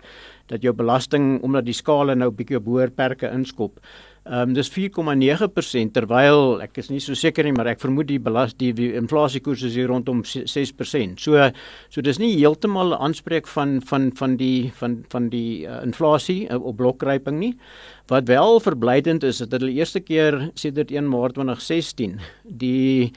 [0.48, 3.76] dat jou belasting omdat die skale nou bietjie op hoër perke inskop.
[4.22, 8.20] Ehm um, dis 4,9% terwyl ek is nie so seker nie, maar ek vermoed die
[8.22, 11.18] belas die, die inflasiekoers is hier rondom 6%.
[11.18, 11.48] So
[11.90, 16.46] so dis nie heeltemal 'n aanspreek van van van die van van die uh, inflasie
[16.46, 17.56] uh, op blokryping nie.
[18.06, 23.10] Wat wel verblydend is, is dat hulle eerste keer sedert 1 Maart 2016 die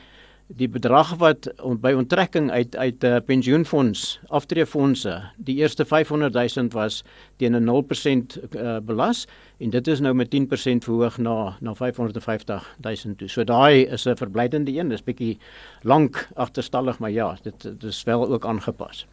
[0.48, 1.48] die bedrag wat
[1.82, 7.04] by onttrekking uit uit 'n uh, pensioenfonds, aftreefondse, die eerste 500 000 was
[7.38, 9.28] teen 'n 0% uh, belas
[9.58, 13.28] en dit is nou met 10% verhoog na na 550 000 toe.
[13.28, 14.90] So daai is 'n verblydende een.
[14.90, 15.38] Dis bietjie
[15.82, 19.08] lank agterstallig, maar ja, dit dit is wel ook aangepas.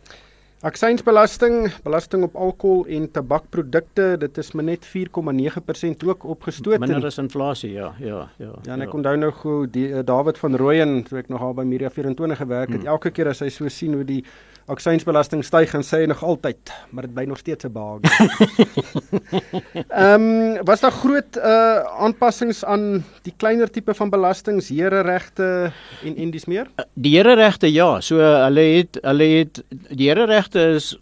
[0.63, 6.79] Aksiesbelasting, belasting op alkohol en tabakprodukte, dit is maar net 4,9% ook opgestoot.
[6.79, 8.53] Minder as inflasie, ja, ja, ja.
[8.63, 8.95] Ja, en ek ja.
[8.95, 12.39] onthou nou gou die uh, David van Rooyen, toe ek nog al by Media 24
[12.45, 12.93] gewerk het, hmm.
[12.95, 14.21] elke keer as hy so sien hoe die
[14.67, 18.01] aksiesbelasting styg en sê hy nog altyd, maar dit bly nog steeds 'n baag.
[19.89, 25.73] Ehm, um, was daar groot uh aanpassings aan die kleiner tipe van belastings, here regte
[26.05, 26.69] en en dis meer?
[26.77, 30.97] Uh, die here regte ja, so hulle het hulle het die here regte is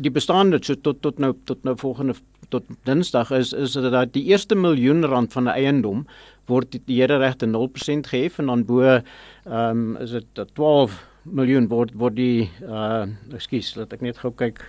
[0.00, 2.14] die bestaande so tot tot nou tot nou volgende
[2.48, 6.06] tot Dinsdag is is dat die eerste miljoen rand van 'n eiendom
[6.46, 9.02] word die, hele regte 0% gehef en dan bo ehm
[9.44, 14.60] um, is dit 12 miljoen word word die uh ekskuus, laat ek net gou kyk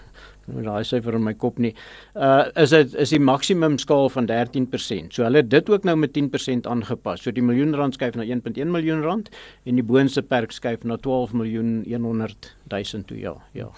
[0.45, 1.73] nou daai syfer in my kop nie.
[2.13, 5.11] Uh is dit is die maksimum skaal van 13%.
[5.15, 7.25] So hulle het dit ook nou met 10% aangepas.
[7.25, 9.31] So die miljoen rand skuif na 1.1 miljoen rand
[9.65, 13.35] en die boonste perk skuif na 12 miljoen 100 000 toe ja.
[13.53, 13.71] Ja.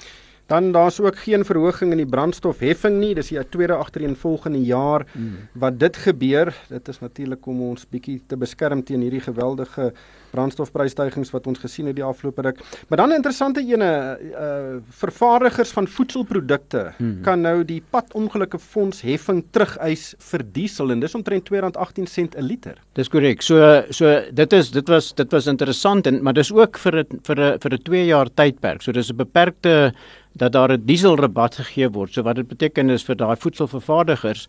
[0.48, 3.14] Dan daar's ook geen verhoging in die brandstofheffing nie.
[3.16, 5.50] Dis die tweede agtereenvolgende jaar mm.
[5.60, 6.54] wat dit gebeur.
[6.70, 9.92] Dit is natuurlik om ons bietjie te beskerm teen hierdie geweldige
[10.32, 12.62] brandstofprysstygings wat ons gesien het die afgelope ruk.
[12.88, 17.22] Maar dan 'n interessante ene, uh vervaardigers van voedselprodukte mm.
[17.22, 22.78] kan nou die padongelukke fonds heffing terugeis vir diesel en dis omtrent R2.18 'n liter.
[22.94, 23.42] Dis korrek.
[23.42, 27.20] So so dit is dit was dit was interessant en maar dis ook vir 'n
[27.24, 28.82] vir 'n vir 'n 2 jaar tydperk.
[28.82, 29.94] So dis 'n beperkte
[30.38, 32.14] dat daar 'n dieselrabat gegee word.
[32.14, 34.48] So wat dit beteken is vir daai voedselvervaardigers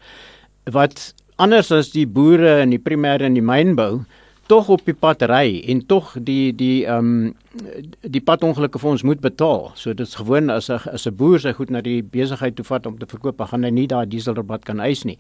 [0.73, 4.05] wat anders as die boere in die primêre en die mynbou
[4.49, 7.35] tog op die pad ry en tog die die ehm um,
[8.01, 9.71] die padongelukke vir ons moet betaal.
[9.75, 12.65] So dit is gewoon as 'n as 'n boer sy goed na die besigheid toe
[12.65, 15.19] vat om te verkoop, gaan hy nie daai dieselrabat kan eis nie.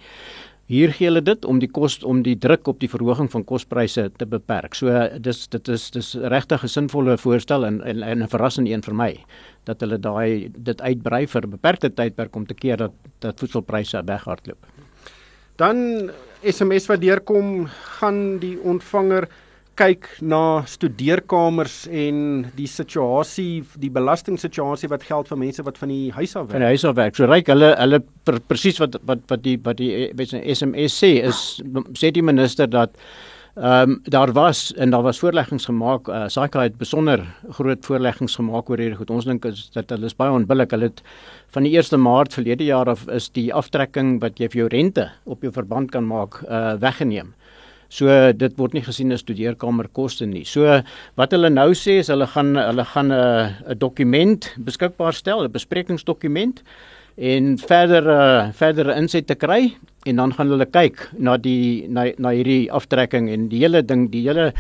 [0.69, 4.03] Hier gee hulle dit om die kos om die druk op die verhoging van kospryse
[4.21, 4.75] te beperk.
[4.77, 4.93] So
[5.25, 8.95] dis dit is dis regtig 'n sinvolle voorstel en en, en 'n verrassende een vir
[8.95, 9.25] my
[9.64, 14.03] dat hulle daai dit uitbrei vir 'n beperkte tydperk om te keer dat dat voedselpryse
[14.05, 14.66] weghardloop.
[15.57, 16.11] Dan
[16.45, 17.66] SMS wat deurkom,
[17.99, 19.29] gaan die ontvanger
[19.79, 22.20] kyk na studeerkamers en
[22.59, 26.57] die situasie, die belastingsituasie wat geld vir mense wat van die huis af werk.
[26.57, 27.18] Van die huis af werk.
[27.18, 28.03] So ryk hulle hulle
[28.51, 31.43] presies wat wat wat die wat die weet jy SMS sê is
[31.99, 32.97] sê die minister dat
[33.59, 36.09] Ehm um, daar was en daar was voorleggings gemaak.
[36.09, 39.11] Uh, SAICA het besonder groot voorleggings gemaak oor hierdie goed.
[39.11, 40.70] Ons dink is dat hulle is baie onbillik.
[40.70, 41.03] Hulle het
[41.51, 45.09] van die 1 Maart verlede jaar af is die aftrekking wat jy vir jou rente
[45.24, 47.35] op jou verband kan maak uh weggeneem.
[47.89, 50.45] So dit word nie gesien as studeerkamerkoste nie.
[50.45, 50.82] So
[51.16, 55.45] wat hulle nou sê is hulle gaan hulle gaan 'n uh, 'n dokument beskikbaar stel,
[55.45, 56.62] 'n besprekingsdokument
[57.16, 59.74] en verder uh, verder inset te kry
[60.07, 64.11] en dan gaan hulle kyk na die na na hierdie aftrekking en die hele ding
[64.12, 64.53] die hele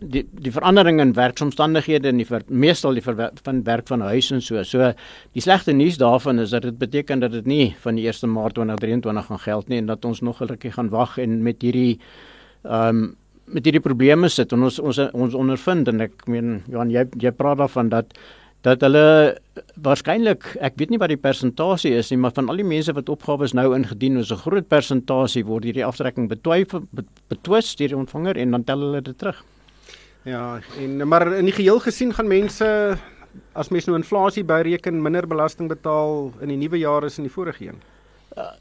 [0.00, 4.30] die die verandering in werksomstandighede en die ver, meestal die ver, van werk van huis
[4.32, 4.62] en so.
[4.64, 4.92] So
[5.36, 8.54] die slegte nuus daarvan is dat dit beteken dat dit nie van die 1 Maart
[8.54, 12.00] 2023 gaan geld nie en dat ons nog 'n rukkie gaan wag en met hierdie
[12.64, 13.16] ehm um,
[13.52, 17.32] met hierdie probleme sit en ons ons ons ondervind en ek meen Johan jy jy
[17.36, 18.14] praat daarvan dat
[18.62, 19.34] dat hulle
[19.82, 23.10] waarskynlik ek weet nie wat die persentasie is nie maar van al die mense wat
[23.10, 26.86] opgawes nou ingedien is 'n groot persentasie word hierdie aftrekking betwyfel
[27.28, 29.42] betwis deur die ontvanger en dan tel hulle dit terug.
[30.24, 32.96] Ja, en maar in die geheel gesien gaan mense
[33.54, 37.32] as mense nou inflasie byreken minder belasting betaal in die nuwe jaar as in die
[37.32, 37.80] vorige een.
[38.36, 38.52] Uh,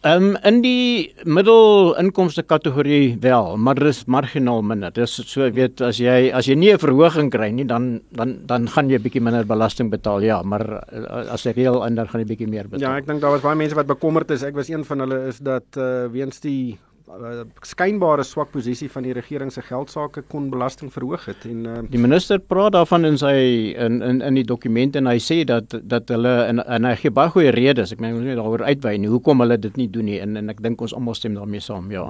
[0.00, 4.94] Um, in die middelinkomste kategorie wel, maar dit is marginaal minder.
[4.96, 8.66] Dis so weet as jy as jy nie 'n verhoging kry nie, dan dan dan
[8.66, 10.22] gaan jy bietjie minder belasting betaal.
[10.22, 12.80] Ja, maar uh, as jy reël ander gaan jy bietjie meer betaal.
[12.80, 14.42] Ja, ek dink daar was baie mense wat bekommerd is.
[14.42, 16.78] Ek was een van hulle is dat uh, weens die
[17.18, 21.78] uh, skynbare swak posisie van die regering se geldsaake kon belasting verhoog het en uh,
[21.90, 23.34] die minister praat daarvan in sy
[23.76, 27.10] in in in die dokument en hy sê dat dat hulle en, en hy gee
[27.10, 27.92] baie goeie redes.
[27.92, 29.10] Ek meen ons moet daaroor uitwy nie.
[29.10, 30.20] Hoekom hulle dit nie doen nie?
[30.20, 32.06] En en ek dink ons almal stem daarmee saam ja.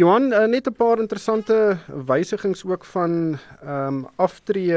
[0.00, 4.76] Johan uh, net 'n paar interessante wysigings ook van ehm um, aftree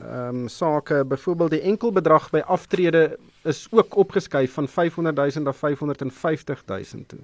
[0.00, 1.04] ehm um, sake.
[1.04, 7.18] Byvoorbeeld die enkelbedrag by aftrede is ook opgeskuif van 500 000 na 550 000 toe.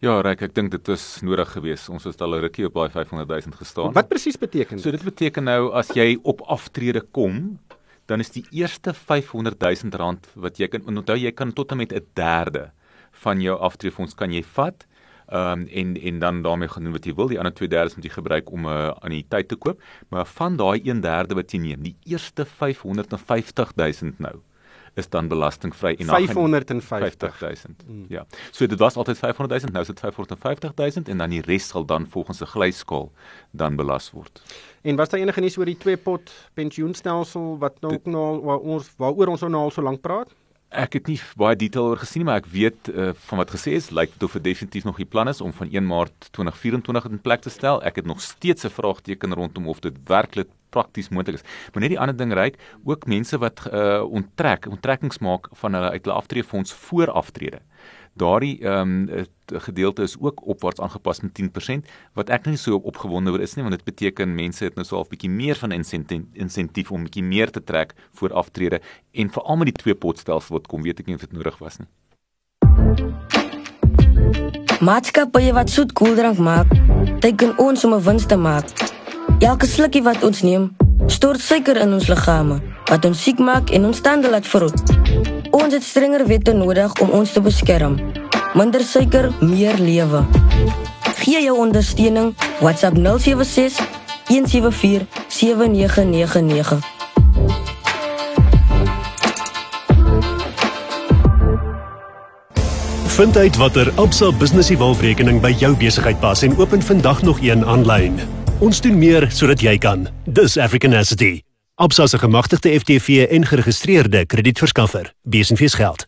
[0.00, 1.88] Ja, Rek, ek dink dit was nodig geweest.
[1.88, 3.92] Ons het al 'n rukkie op daai 500 000 gestaan.
[3.92, 4.84] Wat presies beteken dit?
[4.84, 7.58] So dit beteken nou as jy op aftrede kom,
[8.06, 11.76] dan is die eerste 500 000 rand wat jy kan onthou jy kan tot en
[11.76, 12.70] met 'n derde
[13.24, 14.86] van jou aftreefonds kan jy vat.
[15.28, 17.28] Ehm um, en en dan daarmee gaan doen wat jy wil.
[17.28, 20.82] Die ander 2/3 moet jy gebruik om 'n uh, anniteit te koop, maar van daai
[20.82, 24.42] 1/3 wat jy neem, die eerste 550 000 nou
[24.94, 27.54] is dan belastingvry en 550 000.
[27.86, 28.04] Mm.
[28.08, 28.26] Ja.
[28.50, 31.68] So dit was altyd 500 000, nou is dit 550 000 en dan die res
[31.68, 33.12] sal dan volgens 'n glyskaal
[33.50, 34.42] dan belas word.
[34.82, 38.58] En was daar enige nuus oor die twee pot pensioenstelsel wat nou ook nou waar
[38.58, 40.34] ons waaroor ons nou al so lank praat?
[40.72, 43.90] Ek het nie baie detail oor gesien maar ek weet uh, van wat gesê is,
[43.92, 47.20] lyk dit of dit definitief nog die plan is om van 1 Maart 2024 in
[47.20, 47.82] plek te stel.
[47.84, 51.44] Ek het nog steeds 'n vraagteken rondom of dit werklik prakties moontlik is.
[51.72, 55.90] Maar net die ander ding reik ook mense wat uh onttrek, onttrekkings maak van hulle
[55.90, 57.60] uit hulle aftreefonds voor aftrede.
[58.14, 63.30] Daardie ehm um, gedeelte is ook opwaarts aangepas met 10% wat ek nie so opgewonde
[63.30, 66.22] oor is nie want dit beteken mense het nou so 'n bietjie meer van insentief
[66.32, 68.80] insentief om bietjie meer te trek voor aftrede
[69.12, 71.78] en veral met die twee potstelsel wat kom weet ek nie of dit nodig was
[71.78, 71.88] nie.
[74.80, 76.68] Maatskappye wat soet koeldrank maak
[77.20, 78.66] teken ons om 'n wins te maak.
[79.38, 80.76] Elke slukkie wat ons neem,
[81.06, 84.82] stort suiker in ons liggame wat ons siek maak en ons tande laat verrot.
[85.50, 87.96] Ons het strenger wette nodig om ons te beskerm.
[88.54, 90.24] Minder suiker, meer lewe.
[91.22, 93.80] Gee jou ondersteuning WhatsApp 076
[94.28, 96.82] 174 7999.
[103.12, 107.64] Vind uit watter Absa Business Evolve-rekening by jou besigheid pas en open vandag nog een
[107.64, 108.41] aanlyn.
[108.62, 110.04] Ons doen meer sodat jy kan.
[110.30, 111.42] Dis African Asset.
[111.82, 115.12] Absa se gemagtigde FTV en geregistreerde kredietverskaffer.
[115.22, 116.06] Besenfees geld.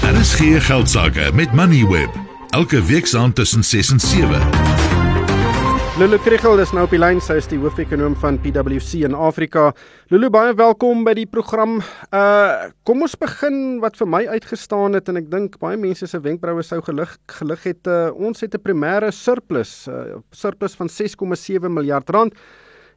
[0.00, 2.10] Daar is geen geldsaake met Moneyweb.
[2.50, 4.87] Elke week saam tussen 6 en 7.
[5.98, 7.18] Lulu Kriel is nou op die lyn.
[7.18, 9.72] Sy is die hoofekonoom van PwC in Afrika.
[10.12, 11.80] Lulu, baie welkom by die program.
[12.14, 16.20] Uh kom ons begin wat vir my uitgestaan het en ek dink baie mense se
[16.22, 17.90] wenkbroue sou gelig gelig het.
[17.90, 22.32] Uh, ons het 'n primêre surplus, uh, surplus van 6,7 miljard rand.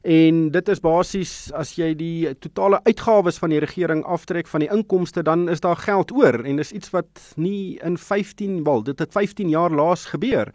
[0.04, 4.70] En dit is basies as jy die totale uitgawes van die regering aftrek van die
[4.70, 8.98] inkomste, dan is daar geld oor en dis iets wat nie in 15 wel, dit
[8.98, 10.54] het 15 jaar laas gebeur.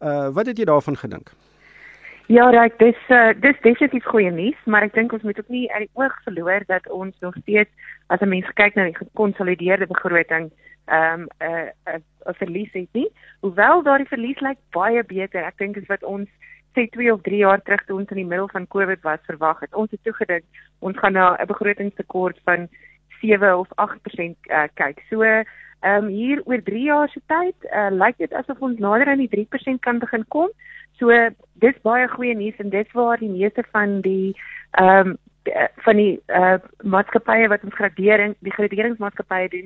[0.00, 1.36] Uh wat het jy daarvan gedink?
[2.32, 5.66] Ja, reg, dis uh, dis definitief goeie nuus, maar ek dink ons moet ook nie
[5.74, 9.86] uit die oog verloor dat ons nog steeds as 'n mens kyk na die gekonsolideerde
[9.90, 10.48] begroting,
[10.86, 13.10] ehm um, 'n uh, 'n uh, uh, verlies het nie.
[13.40, 15.44] Hoewel daardie verlies lyk baie beter.
[15.44, 16.28] Ek dink is wat ons
[16.72, 19.60] sê 2 of 3 jaar terug toe ons in die middel van Covid was verwag
[19.60, 19.74] het.
[19.74, 20.44] Ons het toegedink
[20.80, 22.68] ons gaan na 'n begrotingstekort van
[23.20, 25.04] 7 of 8% uh, kyk.
[25.10, 25.44] So ehm
[25.82, 29.28] um, hier oor 3 jaar se tyd, uh, lyk dit asof ons nader aan die
[29.28, 30.48] 3% kan begin kom.
[31.02, 31.10] So
[31.58, 34.36] dis baie goeie nuus en dit waar die meeste van die
[34.78, 35.18] ehm um,
[35.82, 39.64] van die uh, maatskappye wat ons gradering die graderingsmaatskappye doen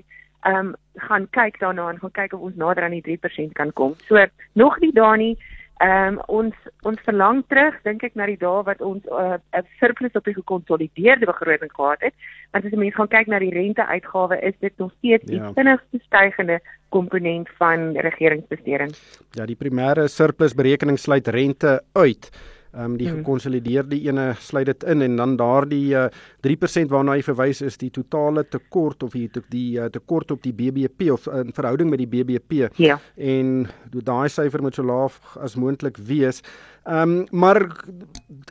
[0.49, 0.71] ehm um,
[1.09, 3.93] gaan kyk daarna en gaan kyk of ons nader aan die 3% kan kom.
[4.09, 5.37] So nog nie daar nie.
[5.85, 6.55] Ehm um, ons
[6.89, 10.25] ons verlang terug dink ek na die dae wat ons uh, 'n uh, surplus op
[10.25, 12.15] die gekonsolideerde begroting gehad het.
[12.53, 15.53] Want as jy mens gaan kyk na die renteuitgawe is dit nog steeds die ja.
[15.53, 18.95] vinnigste stygende komponent van regeringsbesteding.
[19.37, 22.31] Ja, die primêre surplus berekening sluit rente uit.
[22.77, 23.23] Ehm um, die hmm.
[23.23, 26.09] gekonsolideerde ene sluit dit in en dan daardie uh,
[26.45, 30.53] 3% waarna hy verwys is die totale tekort of die die uh, tekort op die
[30.53, 32.69] BBP of in verhouding met die BBP.
[32.77, 32.99] Ja.
[33.17, 33.65] En
[33.97, 36.43] daai syfer moet so laag as moontlik wees.
[36.85, 37.65] Ehm um, maar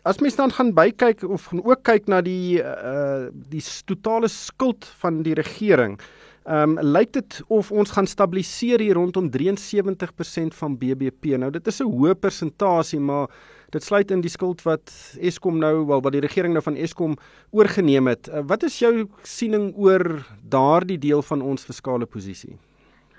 [0.09, 4.89] as mens dan gaan bykyk of gaan ook kyk na die uh die totale skuld
[5.03, 5.99] van die regering.
[6.49, 11.38] Ehm um, lyk dit of ons gaan stabiliseer hier rondom 73% van BBP.
[11.38, 13.30] Nou dit is 'n hoë persentasie, maar
[13.76, 17.17] dit sluit in die skuld wat Eskom nou wel wat die regering nou van Eskom
[17.51, 18.30] oorgeneem het.
[18.32, 22.55] Uh, wat is jou siening oor daardie deel van ons fiskale posisie?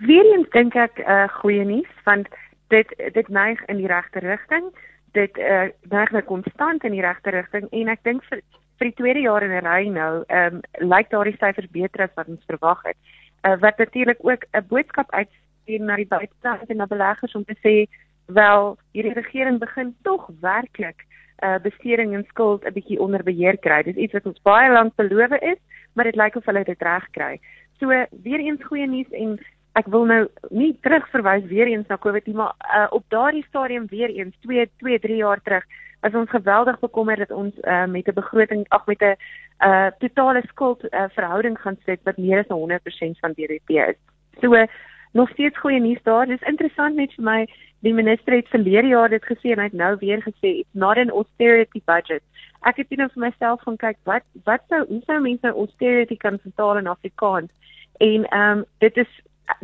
[0.09, 2.28] Weerens dink ek 'n uh, eh, goeie nuus want
[2.68, 4.64] dit dit neig in die regte rigting.
[5.12, 8.40] Dit uh, neig nou konstant in die regte rigting en ek dink vir
[8.78, 12.14] vir die tweede jaar in 'n ry nou, ehm um, lyk daardie syfers beter as
[12.16, 12.96] wat ons verwag het.
[13.44, 17.57] Uh, wat natuurlik ook 'n boodskap uitstuur na die buiteland en na beleggers om te
[17.64, 17.88] sê
[18.27, 21.05] wel hierdie regering begin tog werklik
[21.45, 23.83] uh besteding en skuld 'n bietjie onder beheer kry.
[23.83, 25.59] Dis iets wat ons baie lank beloof is,
[25.93, 27.41] maar dit lyk of hulle dit reg kry.
[27.79, 27.89] So
[28.22, 29.39] weer eens goeie nuus en
[29.72, 33.87] ek wil nou nie terugverwys weer eens na COVID nie, maar uh op daardie stadium
[33.87, 35.64] weer eens 2 2 3 jaar terug
[36.01, 39.16] was ons geweldig bekommerd dat ons uh met 'n begroting ag met 'n
[39.61, 43.97] uh totale skuld uh, verhouding gaan sit wat meer as 100% van BBP is.
[44.41, 44.66] So
[45.12, 46.27] nog steeds goeie nuus daar.
[46.27, 47.47] Dis interessant net vir my
[47.85, 50.99] die minister het verlede jaar dit gesê en hy het nou weer gesê it's not
[50.99, 52.22] an austerity budget.
[52.66, 56.39] Ek het net vir myself gaan kyk wat wat sou hoe sou mense austerity kan
[56.43, 57.53] vertaal in Afrikaans?
[57.99, 59.20] En ehm um, dit is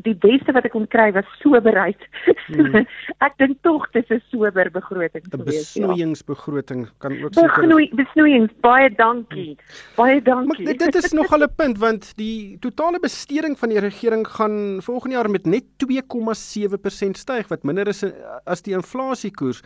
[0.06, 1.98] die beste wat ek kon kry was soberheid.
[2.52, 2.82] Hmm.
[3.24, 5.72] ek dink tog dis 'n sober begroting gewees.
[5.72, 6.92] 'n Besnoeiingsbegroting ja.
[6.98, 9.56] kan ook seker Besnoei besnoeiings baie dankie.
[9.96, 10.66] Baie dankie.
[10.66, 14.82] Maar dit is nog al 'n punt want die totale besteding van die regering gaan
[14.82, 18.04] volgende jaar met net 2,7% styg wat minder is
[18.44, 19.62] as die inflasiekoers.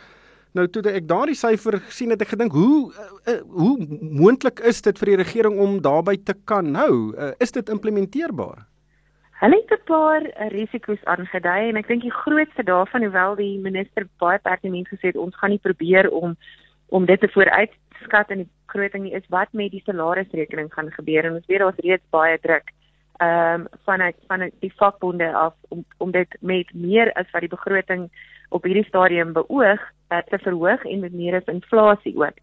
[0.53, 2.93] Nou toe ek daardie syfer gesien het ek gedink hoe
[3.27, 7.13] uh, hoe moontlik is dit vir die regering om daarbey te kan hou?
[7.39, 8.67] Is dit implementeerbaar?
[9.39, 13.59] Hulle het 'n paar uh, risiko's aangedui en ek dink die grootste daarvan hoewel die
[13.59, 16.35] minister baie pertinent gesê het ons gaan nie probeer om
[16.89, 21.25] om dit te vooruitskat in die begroting nie is wat met die salarisrekening gaan gebeur
[21.25, 22.71] en ons weet daar's reeds baie druk
[23.19, 27.55] ehm um, vanuit van die vakbonde af om om dit met meer as wat die
[27.55, 28.09] begroting
[28.49, 32.37] op hierdie stadium beoog uh, te verhoog en met meer as inflasie ook.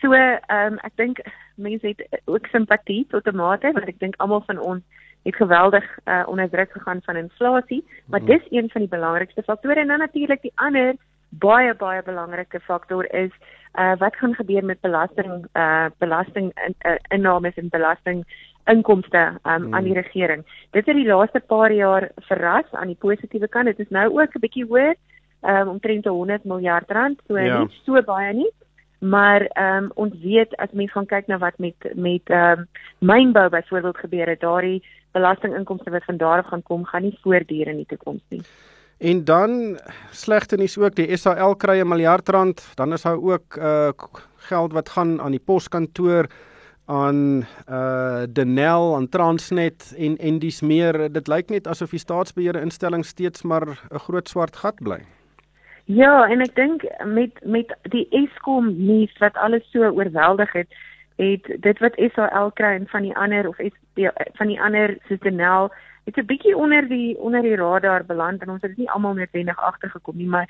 [0.00, 1.18] So ehm um, ek dink
[1.54, 4.82] mense het ook simpatie tot 'n mate want ek dink almal van ons
[5.22, 8.26] het geweldig uh, onder druk gegaan van inflasie, maar mm.
[8.26, 10.94] dis een van die belangrikste faktore en dan natuurlik die ander
[11.28, 13.30] baie baie belangrike faktor is
[13.74, 18.24] uh, wat gaan gebeur met belasting uh, belasting in, uh, innames en belasting
[18.64, 19.74] inkomste um, mm.
[19.74, 20.44] aan die regering.
[20.70, 23.66] Dit het die laaste paar jaar verras aan die positiewe kant.
[23.66, 24.94] Dit is nou ook 'n bietjie hoër,
[25.42, 27.58] um, omtrent 100 miljard rand, so ja.
[27.58, 28.50] nie so baie nie.
[28.98, 32.66] Maar ehm um, ons weet as mens gaan kyk na wat met met ehm um,
[32.98, 34.82] mynbou byvoorbeeld gebeur het, daardie
[35.12, 38.42] belastinginkomste wat van daar af gaan kom, gaan nie voortduur in die toekoms nie.
[39.02, 39.78] En dan
[40.10, 43.90] slegte nuus ook, die SAL kry 'n miljard rand, dan is daar ook uh
[44.36, 46.26] geld wat gaan aan die poskantoor
[46.86, 52.60] aan uh Denel aan Transnet en en dis meer dit lyk net asof die staatsbeheerde
[52.60, 55.00] instelling steeds maar 'n groot swart gat bly.
[55.84, 60.68] Ja, en ek dink met met die Eskom nuus wat alles so oorweldig het,
[61.16, 64.96] het dit wat SAL kry en van die ander of es, die, van die ander
[65.08, 65.72] soos Denel
[66.04, 69.14] het 'n bietjie onder die onder die radar beland en ons het dit nie almal
[69.14, 70.48] noodwendig agtergekom nie, maar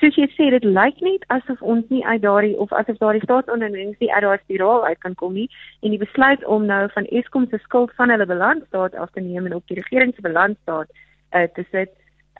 [0.00, 3.98] soos jy sê, dit lyk net asof ons nie uit daardie of asof daardie staatsondernemings
[3.98, 5.50] nie uit daardie spiraal uit kan kom nie
[5.80, 9.46] en die besluit om nou van Eskom se skuld van hulle balansstaat af te neem
[9.46, 10.88] en op die regering se balansstaat
[11.34, 11.90] uh, te sit,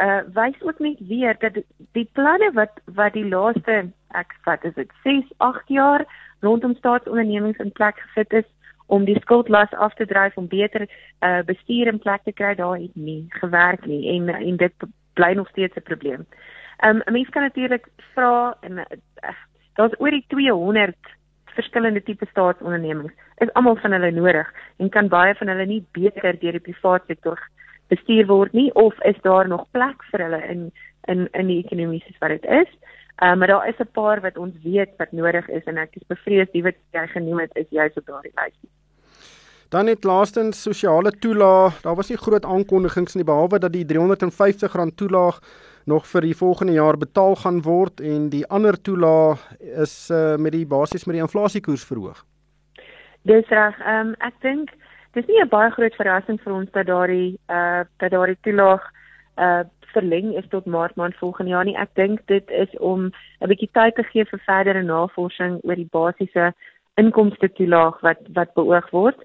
[0.03, 1.59] uh wys ook net weer dat
[1.93, 6.05] die planne wat wat die laaste ek vat is dit 6, 8 jaar
[6.41, 8.51] rondom staatsondernemings in plek gesit is
[8.87, 10.89] om die skuldlas af te dryf om beter
[11.21, 15.33] uh, bestuur in plek te kry daar het nie gewerk nie en en dit bly
[15.33, 16.27] nog steeds 'n probleem.
[16.87, 18.85] Um 'n mens kan natuurlik vra en uh,
[19.75, 20.97] daar's oor die 200
[21.45, 23.13] verskillende tipe staatsondernemings.
[23.39, 27.05] Is almal van hulle nodig en kan baie van hulle nie beter deur die private
[27.07, 27.39] sektor
[27.89, 30.73] bestuur word nie of is daar nog plek vir hulle in
[31.09, 32.71] in in die ekonomie soos wat dit is?
[33.23, 36.07] Uh, maar daar is 'n paar wat ons weet wat nodig is en ek is
[36.07, 38.57] bevrees die wat jy genoem het is juist op daardie lys.
[39.69, 41.81] Dan net laastens sosiale toelaag.
[41.81, 45.41] Daar was nie groot aankondigings nie behalwe dat die R350 toelaag
[45.85, 50.53] nog vir die volgende jaar betaal gaan word en die ander toelaag is uh, met
[50.53, 52.25] die basies met die inflasiekoers verhoog.
[53.23, 53.79] Dis reg.
[53.81, 54.71] Ehm um, ek dink
[55.15, 58.85] dis nie 'n baie groot verrassing vir ons dat daardie uh dat daardie toelaag
[59.39, 61.77] uh verleng is tot maart maand volgende jaar nie.
[61.77, 63.11] Ek dink dit is om
[63.41, 66.53] 'n bietjie tyd te gee vir verdere navorsing oor die basiese
[66.97, 69.19] inkomste toelaag wat wat beoog word.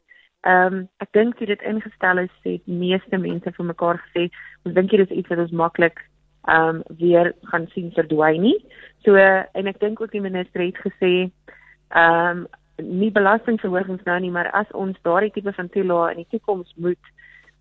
[0.48, 4.30] Ehm um, ek dink dit het ingestel is het meeste mense vir mekaar gesê,
[4.66, 6.00] ons dink dit is iets wat ons maklik
[6.48, 8.58] ehm um, weer gaan sien verdwyn nie.
[9.06, 11.30] So en ek dink ook die minister het gesê
[11.90, 12.48] ehm um,
[12.82, 17.16] nie belastingverhogings nou nie, maar as ons daardie tipe van toelaag in die toekoms moet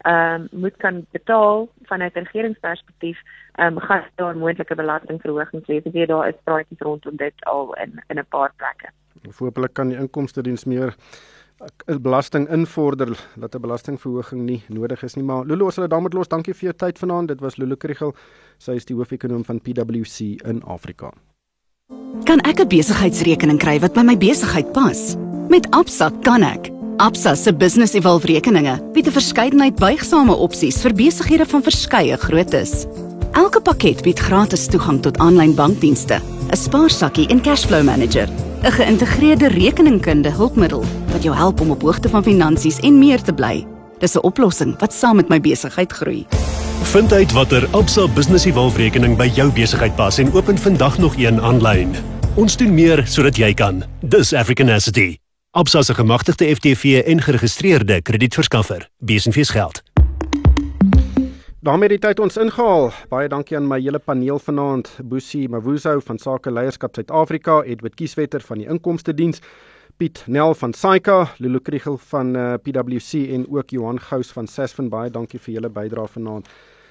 [0.07, 3.19] ehm um, moet kan betaal vanuit 'n regeringsperspektief,
[3.55, 5.85] ehm um, gaan daar moontlike belastingverhogings wees.
[5.85, 8.89] Ek weet daar is praatjies rondom dit al in in 'n paar plekke.
[9.29, 10.95] Voorbeeld kan die inkomste diens meer
[11.87, 15.25] 'n belasting invorder dat 'n belastingverhoging nie nodig is nie.
[15.25, 16.29] Maar Lulu, ons sal dit daarmee los.
[16.29, 17.29] Dankie vir jou tyd vanaand.
[17.29, 18.15] Dit was Lulu Kriel.
[18.59, 21.13] Sy is die hoofekonoom van PwC in Afrika.
[22.25, 25.17] Kan ek 'n besigheidsrekening kry wat by my besigheid pas?
[25.49, 26.71] Met Absa kan ek.
[26.97, 32.87] Absa se Business Evolve rekeninge bied 'n verskeidenheid buigsame opsies vir besighede van verskeie groottes.
[33.33, 38.29] Elke pakket bied gratis toegang tot aanlyn bankdienste, 'n spaarsakkie en cashflow manager,
[38.65, 43.33] 'n geïntegreerde rekeningkunde hulpmiddel wat jou help om op hoogte van finansies en meer te
[43.33, 43.67] bly.
[44.01, 46.27] Dis 'n oplossing wat saam met my besigheid groei.
[46.83, 51.17] Vind uit watter Absa Business Evolve rekening by jou besigheid pas en open vandag nog
[51.17, 51.95] een aanlyn.
[52.35, 53.83] Ons doen meer sodat jy kan.
[54.01, 55.19] Dis African Asset.
[55.51, 58.89] Absa se gemagtigde FTV en geregistreerde kredietverskaffer.
[58.99, 59.83] Besenfees geld.
[61.69, 62.93] daarmee die tyd ons ingehaal.
[63.11, 64.89] Baie dankie aan my hele paneel vanaand.
[65.05, 69.43] Boesie Mavuzo van Sake Leierskap Suid-Afrika, Edward Kieswetter van die Inkomste Diens,
[69.99, 74.47] Piet Nel van Saika, Lulu Kriel van uh, eh, PwC en ook Johan Gous van
[74.47, 74.89] Sasfin.
[74.89, 76.49] Baie dankie vir julle bydrae vanaand.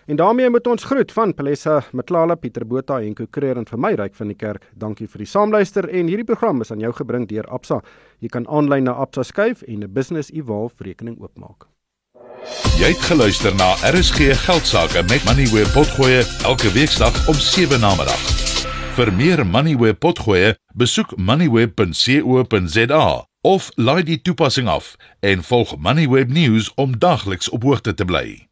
[0.07, 3.91] En daarmee moet ons groet van Palesa Matlala, Pieter Botha en Kukreer en vir my
[3.99, 4.63] ryk van die kerk.
[4.71, 7.81] Dankie vir die saamluister en hierdie program is aan jou gebring deur Absa.
[8.23, 11.67] Jy kan aanlyn na Absa skuif en 'n Business Evolve rekening oopmaak.
[12.79, 17.95] Jy het geluister na RSG Geldsaake met Money where potgoe elke weeksdag om 7 na
[17.95, 18.21] middag.
[18.95, 26.29] Vir meer Money where potgoe, besoek moneyweb.co.za of laai die toepassing af en volg Moneyweb
[26.29, 28.46] News om dagliks op hoogte te bly.